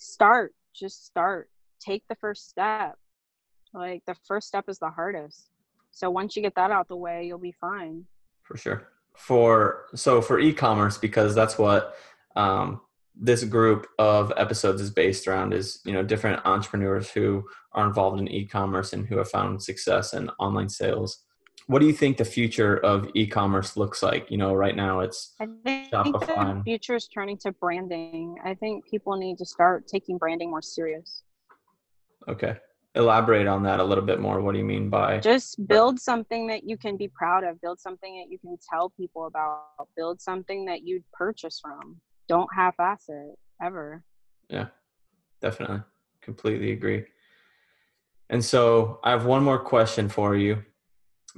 start 0.00 0.54
just 0.74 1.04
start. 1.06 1.50
Take 1.80 2.04
the 2.08 2.14
first 2.16 2.48
step. 2.48 2.96
Like 3.72 4.02
the 4.06 4.16
first 4.26 4.48
step 4.48 4.64
is 4.68 4.78
the 4.78 4.90
hardest. 4.90 5.50
So 5.90 6.10
once 6.10 6.36
you 6.36 6.42
get 6.42 6.54
that 6.56 6.70
out 6.70 6.88
the 6.88 6.96
way 6.96 7.26
you'll 7.26 7.38
be 7.38 7.54
fine. 7.60 8.06
For 8.42 8.56
sure. 8.56 8.88
For 9.14 9.86
so 9.94 10.22
for 10.22 10.38
e-commerce 10.38 10.98
because 10.98 11.34
that's 11.34 11.58
what 11.58 11.94
um, 12.36 12.80
this 13.14 13.44
group 13.44 13.86
of 13.98 14.32
episodes 14.36 14.80
is 14.80 14.90
based 14.90 15.26
around 15.26 15.52
is 15.52 15.80
you 15.84 15.92
know 15.92 16.02
different 16.02 16.44
entrepreneurs 16.46 17.10
who 17.10 17.44
are 17.72 17.86
involved 17.86 18.20
in 18.20 18.28
e-commerce 18.28 18.92
and 18.92 19.06
who 19.06 19.18
have 19.18 19.28
found 19.28 19.62
success 19.62 20.14
in 20.14 20.30
online 20.38 20.68
sales 20.68 21.24
what 21.66 21.80
do 21.80 21.86
you 21.86 21.92
think 21.92 22.16
the 22.16 22.24
future 22.24 22.76
of 22.78 23.08
e-commerce 23.14 23.76
looks 23.76 24.02
like 24.02 24.30
you 24.30 24.36
know 24.36 24.54
right 24.54 24.76
now 24.76 25.00
it's 25.00 25.34
i 25.40 25.48
think 25.64 25.92
Shopify. 25.92 26.56
the 26.58 26.62
future 26.64 26.96
is 26.96 27.08
turning 27.08 27.36
to 27.38 27.52
branding 27.52 28.36
i 28.44 28.54
think 28.54 28.88
people 28.88 29.16
need 29.16 29.38
to 29.38 29.44
start 29.44 29.86
taking 29.86 30.18
branding 30.18 30.50
more 30.50 30.62
serious 30.62 31.22
okay 32.28 32.56
elaborate 32.96 33.46
on 33.46 33.62
that 33.62 33.78
a 33.78 33.84
little 33.84 34.04
bit 34.04 34.18
more 34.18 34.40
what 34.40 34.52
do 34.52 34.58
you 34.58 34.64
mean 34.64 34.90
by 34.90 35.18
just 35.20 35.64
build 35.68 36.00
something 36.00 36.48
that 36.48 36.64
you 36.64 36.76
can 36.76 36.96
be 36.96 37.08
proud 37.08 37.44
of 37.44 37.60
build 37.60 37.78
something 37.78 38.18
that 38.18 38.30
you 38.30 38.38
can 38.38 38.58
tell 38.68 38.90
people 38.90 39.26
about 39.26 39.62
build 39.96 40.20
something 40.20 40.64
that 40.64 40.82
you'd 40.82 41.04
purchase 41.12 41.60
from 41.60 42.00
don't 42.30 42.48
half-ass 42.54 43.06
it 43.08 43.36
ever. 43.60 44.04
Yeah, 44.48 44.68
definitely. 45.40 45.82
Completely 46.22 46.70
agree. 46.70 47.06
And 48.30 48.44
so 48.44 49.00
I 49.02 49.10
have 49.10 49.26
one 49.26 49.42
more 49.42 49.58
question 49.58 50.08
for 50.08 50.36
you. 50.36 50.64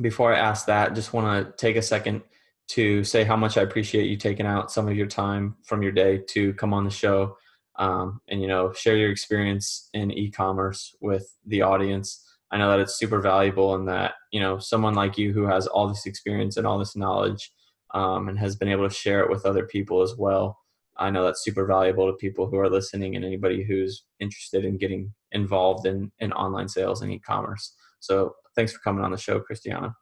Before 0.00 0.34
I 0.34 0.38
ask 0.38 0.66
that, 0.66 0.94
just 0.94 1.12
want 1.12 1.46
to 1.46 1.52
take 1.56 1.76
a 1.76 1.82
second 1.82 2.22
to 2.68 3.04
say 3.04 3.24
how 3.24 3.36
much 3.36 3.56
I 3.56 3.62
appreciate 3.62 4.08
you 4.08 4.16
taking 4.16 4.46
out 4.46 4.70
some 4.70 4.88
of 4.88 4.96
your 4.96 5.06
time 5.06 5.56
from 5.64 5.82
your 5.82 5.92
day 5.92 6.22
to 6.28 6.54
come 6.54 6.72
on 6.72 6.84
the 6.84 6.90
show 6.90 7.36
um, 7.76 8.20
and 8.28 8.40
you 8.40 8.48
know 8.48 8.72
share 8.72 8.96
your 8.96 9.10
experience 9.10 9.88
in 9.94 10.10
e-commerce 10.10 10.94
with 11.00 11.36
the 11.46 11.62
audience. 11.62 12.24
I 12.50 12.58
know 12.58 12.70
that 12.70 12.80
it's 12.80 12.98
super 12.98 13.20
valuable 13.20 13.74
and 13.74 13.88
that 13.88 14.14
you 14.30 14.40
know 14.40 14.58
someone 14.58 14.94
like 14.94 15.18
you 15.18 15.32
who 15.32 15.46
has 15.46 15.66
all 15.66 15.88
this 15.88 16.06
experience 16.06 16.56
and 16.56 16.66
all 16.66 16.78
this 16.78 16.96
knowledge 16.96 17.50
um, 17.94 18.28
and 18.28 18.38
has 18.38 18.56
been 18.56 18.68
able 18.68 18.88
to 18.88 18.94
share 18.94 19.20
it 19.22 19.30
with 19.30 19.44
other 19.44 19.66
people 19.66 20.02
as 20.02 20.16
well 20.16 20.58
I 20.96 21.10
know 21.10 21.24
that's 21.24 21.44
super 21.44 21.66
valuable 21.66 22.06
to 22.06 22.16
people 22.16 22.46
who 22.46 22.58
are 22.58 22.68
listening 22.68 23.16
and 23.16 23.24
anybody 23.24 23.64
who's 23.64 24.04
interested 24.20 24.64
in 24.64 24.76
getting 24.76 25.12
involved 25.32 25.86
in, 25.86 26.12
in 26.20 26.32
online 26.32 26.68
sales 26.68 27.02
and 27.02 27.10
e-commerce. 27.10 27.74
So 28.00 28.34
thanks 28.56 28.72
for 28.72 28.78
coming 28.80 29.04
on 29.04 29.10
the 29.10 29.16
show, 29.16 29.40
Christiana. 29.40 29.94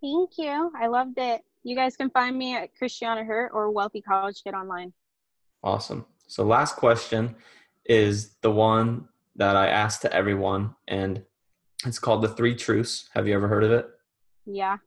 Thank 0.00 0.30
you. 0.38 0.70
I 0.80 0.88
loved 0.88 1.18
it. 1.18 1.42
You 1.62 1.76
guys 1.76 1.96
can 1.96 2.10
find 2.10 2.36
me 2.36 2.56
at 2.56 2.74
Christiana 2.76 3.24
Hurt 3.24 3.52
or 3.54 3.70
Wealthy 3.70 4.00
College 4.00 4.42
Kid 4.42 4.54
online. 4.54 4.92
Awesome. 5.62 6.06
So 6.26 6.44
last 6.44 6.76
question 6.76 7.36
is 7.84 8.34
the 8.42 8.50
one 8.50 9.08
that 9.36 9.56
I 9.56 9.68
asked 9.68 10.02
to 10.02 10.12
everyone, 10.12 10.74
and 10.88 11.24
it's 11.86 11.98
called 11.98 12.22
the 12.22 12.28
three 12.28 12.54
truths. 12.54 13.08
Have 13.14 13.28
you 13.28 13.34
ever 13.34 13.48
heard 13.48 13.64
of 13.64 13.70
it? 13.70 13.86
Yeah. 14.44 14.78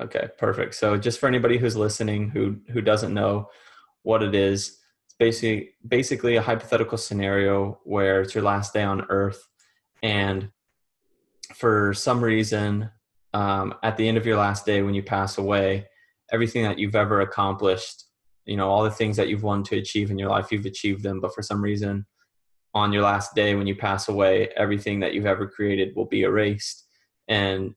Okay, 0.00 0.28
perfect. 0.38 0.74
So 0.74 0.96
just 0.96 1.20
for 1.20 1.26
anybody 1.26 1.56
who's 1.56 1.76
listening 1.76 2.30
who 2.30 2.56
who 2.70 2.80
doesn't 2.82 3.14
know, 3.14 3.48
what 4.04 4.22
it 4.22 4.34
is. 4.34 4.78
It's 5.06 5.14
basically 5.18 5.70
basically 5.86 6.36
a 6.36 6.42
hypothetical 6.42 6.96
scenario 6.96 7.80
where 7.82 8.20
it's 8.20 8.34
your 8.34 8.44
last 8.44 8.72
day 8.72 8.84
on 8.84 9.04
Earth, 9.08 9.48
and 10.02 10.50
for 11.54 11.94
some 11.94 12.22
reason, 12.22 12.90
um, 13.32 13.74
at 13.82 13.96
the 13.96 14.08
end 14.08 14.16
of 14.16 14.26
your 14.26 14.36
last 14.36 14.64
day 14.64 14.82
when 14.82 14.94
you 14.94 15.02
pass 15.02 15.38
away, 15.38 15.86
everything 16.32 16.62
that 16.62 16.78
you've 16.78 16.94
ever 16.94 17.20
accomplished, 17.20 18.04
you 18.44 18.56
know, 18.56 18.68
all 18.68 18.84
the 18.84 18.90
things 18.90 19.16
that 19.16 19.28
you've 19.28 19.42
wanted 19.42 19.66
to 19.66 19.78
achieve 19.78 20.10
in 20.10 20.18
your 20.18 20.30
life, 20.30 20.52
you've 20.52 20.66
achieved 20.66 21.02
them. 21.02 21.20
But 21.20 21.34
for 21.34 21.42
some 21.42 21.62
reason, 21.62 22.06
on 22.74 22.92
your 22.92 23.02
last 23.02 23.34
day 23.34 23.54
when 23.54 23.66
you 23.66 23.76
pass 23.76 24.08
away, 24.08 24.48
everything 24.56 25.00
that 25.00 25.14
you've 25.14 25.26
ever 25.26 25.46
created 25.46 25.94
will 25.94 26.06
be 26.06 26.22
erased, 26.22 26.86
and 27.28 27.74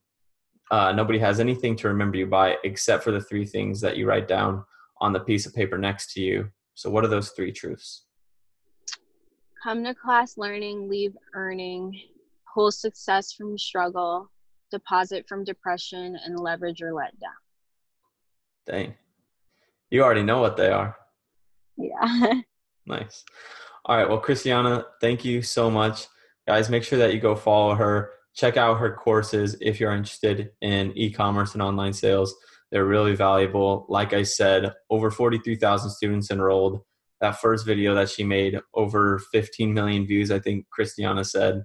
uh, 0.70 0.92
nobody 0.92 1.18
has 1.18 1.40
anything 1.40 1.76
to 1.76 1.88
remember 1.88 2.18
you 2.18 2.26
by 2.26 2.56
except 2.64 3.02
for 3.02 3.10
the 3.10 3.20
three 3.20 3.46
things 3.46 3.80
that 3.80 3.96
you 3.96 4.06
write 4.06 4.28
down 4.28 4.64
on 5.00 5.12
the 5.12 5.20
piece 5.20 5.46
of 5.46 5.54
paper 5.54 5.78
next 5.78 6.12
to 6.12 6.20
you. 6.20 6.50
So, 6.74 6.90
what 6.90 7.04
are 7.04 7.08
those 7.08 7.30
three 7.30 7.52
truths? 7.52 8.04
Come 9.62 9.82
to 9.84 9.94
class 9.94 10.36
learning, 10.36 10.88
leave 10.88 11.16
earning, 11.34 12.00
pull 12.54 12.70
success 12.70 13.32
from 13.32 13.58
struggle, 13.58 14.30
deposit 14.70 15.26
from 15.28 15.44
depression, 15.44 16.16
and 16.24 16.38
leverage 16.38 16.82
or 16.82 16.92
let 16.92 17.18
down. 17.18 17.30
Dang. 18.66 18.94
You 19.90 20.02
already 20.02 20.22
know 20.22 20.40
what 20.40 20.56
they 20.56 20.70
are. 20.70 20.96
Yeah. 21.76 22.40
nice. 22.86 23.24
All 23.84 23.96
right. 23.96 24.08
Well, 24.08 24.18
Christiana, 24.18 24.84
thank 25.00 25.24
you 25.24 25.40
so 25.40 25.70
much. 25.70 26.06
Guys, 26.46 26.68
make 26.68 26.84
sure 26.84 26.98
that 26.98 27.14
you 27.14 27.20
go 27.20 27.34
follow 27.34 27.74
her. 27.74 28.10
Check 28.34 28.56
out 28.56 28.78
her 28.78 28.92
courses 28.92 29.56
if 29.60 29.80
you're 29.80 29.92
interested 29.92 30.50
in 30.60 30.92
e 30.96 31.10
commerce 31.10 31.54
and 31.54 31.62
online 31.62 31.92
sales. 31.92 32.34
They're 32.70 32.84
really 32.84 33.14
valuable. 33.14 33.86
Like 33.88 34.12
I 34.12 34.22
said, 34.22 34.72
over 34.90 35.10
43,000 35.10 35.90
students 35.90 36.30
enrolled. 36.30 36.80
That 37.20 37.40
first 37.40 37.66
video 37.66 37.94
that 37.94 38.10
she 38.10 38.22
made, 38.22 38.60
over 38.74 39.18
15 39.32 39.72
million 39.72 40.06
views, 40.06 40.30
I 40.30 40.38
think 40.38 40.66
Christiana 40.70 41.24
said. 41.24 41.64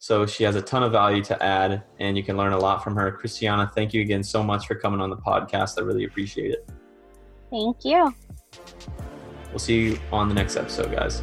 So 0.00 0.26
she 0.26 0.44
has 0.44 0.54
a 0.54 0.62
ton 0.62 0.82
of 0.82 0.92
value 0.92 1.22
to 1.24 1.42
add, 1.42 1.82
and 1.98 2.16
you 2.16 2.22
can 2.22 2.36
learn 2.36 2.52
a 2.52 2.58
lot 2.58 2.84
from 2.84 2.94
her. 2.96 3.10
Christiana, 3.10 3.70
thank 3.74 3.92
you 3.92 4.00
again 4.00 4.22
so 4.22 4.42
much 4.42 4.66
for 4.66 4.74
coming 4.76 5.00
on 5.00 5.10
the 5.10 5.16
podcast. 5.16 5.78
I 5.78 5.82
really 5.82 6.04
appreciate 6.04 6.52
it. 6.52 6.68
Thank 7.50 7.84
you. 7.84 8.14
We'll 9.50 9.58
see 9.58 9.80
you 9.80 9.98
on 10.12 10.28
the 10.28 10.34
next 10.34 10.56
episode, 10.56 10.92
guys. 10.92 11.22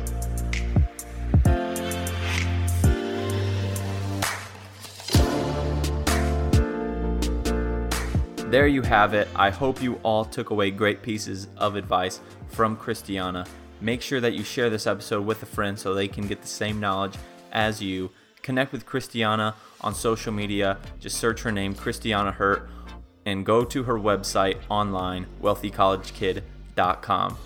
there 8.55 8.67
you 8.67 8.81
have 8.81 9.13
it. 9.13 9.27
I 9.35 9.49
hope 9.49 9.83
you 9.83 9.99
all 10.01 10.23
took 10.23 10.51
away 10.51 10.71
great 10.71 11.01
pieces 11.01 11.49
of 11.57 11.75
advice 11.75 12.21
from 12.47 12.77
Christiana. 12.77 13.45
Make 13.81 14.01
sure 14.01 14.21
that 14.21 14.33
you 14.33 14.45
share 14.45 14.69
this 14.69 14.87
episode 14.87 15.25
with 15.25 15.43
a 15.43 15.45
friend 15.45 15.77
so 15.77 15.93
they 15.93 16.07
can 16.07 16.25
get 16.25 16.41
the 16.41 16.47
same 16.47 16.79
knowledge 16.79 17.15
as 17.51 17.81
you. 17.81 18.09
Connect 18.45 18.71
with 18.71 18.85
Christiana 18.85 19.55
on 19.81 19.95
social 19.95 20.31
media. 20.31 20.77
Just 20.99 21.17
search 21.17 21.41
her 21.41 21.51
name, 21.51 21.73
Christiana 21.73 22.31
Hurt, 22.31 22.69
and 23.25 23.43
go 23.43 23.65
to 23.65 23.81
her 23.81 23.95
website 23.95 24.59
online, 24.69 25.25
wealthycollegekid.com. 25.41 27.37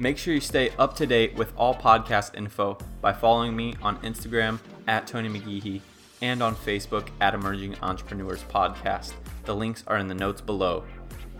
Make 0.00 0.18
sure 0.18 0.34
you 0.34 0.40
stay 0.40 0.70
up 0.80 0.96
to 0.96 1.06
date 1.06 1.36
with 1.36 1.52
all 1.56 1.76
podcast 1.76 2.36
info 2.36 2.76
by 3.00 3.12
following 3.12 3.54
me 3.54 3.76
on 3.80 3.98
Instagram 3.98 4.58
at 4.88 5.06
Tony 5.06 5.28
McGeehee 5.28 5.80
and 6.20 6.42
on 6.42 6.56
Facebook 6.56 7.06
at 7.20 7.32
Emerging 7.32 7.76
Entrepreneurs 7.80 8.42
Podcast. 8.42 9.12
The 9.44 9.54
links 9.54 9.84
are 9.86 9.98
in 9.98 10.08
the 10.08 10.14
notes 10.14 10.40
below. 10.40 10.82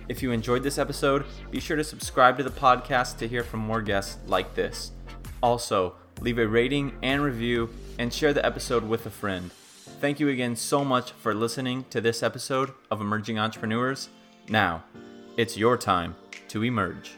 If 0.09 0.22
you 0.22 0.31
enjoyed 0.31 0.62
this 0.62 0.79
episode, 0.79 1.25
be 1.51 1.59
sure 1.59 1.77
to 1.77 1.83
subscribe 1.83 2.37
to 2.37 2.44
the 2.44 2.51
podcast 2.51 3.18
to 3.18 3.27
hear 3.27 3.42
from 3.42 3.59
more 3.59 3.83
guests 3.83 4.18
like 4.29 4.55
this. 4.55 4.92
Also, 5.42 5.96
leave 6.20 6.38
a 6.38 6.46
rating 6.46 6.92
and 7.02 7.22
review 7.22 7.70
and 7.98 8.12
share 8.12 8.33
the 8.33 8.44
episode 8.44 8.85
with 8.85 9.07
a 9.07 9.11
friend. 9.11 9.50
Thank 10.00 10.20
you 10.20 10.29
again 10.29 10.57
so 10.57 10.85
much 10.85 11.12
for 11.12 11.35
listening 11.35 11.85
to 11.90 12.00
this 12.00 12.22
episode 12.22 12.72
of 12.90 13.00
Emerging 13.00 13.38
Entrepreneurs. 13.38 14.09
Now, 14.48 14.85
it's 15.37 15.57
your 15.57 15.76
time 15.76 16.14
to 16.48 16.62
emerge. 16.62 17.12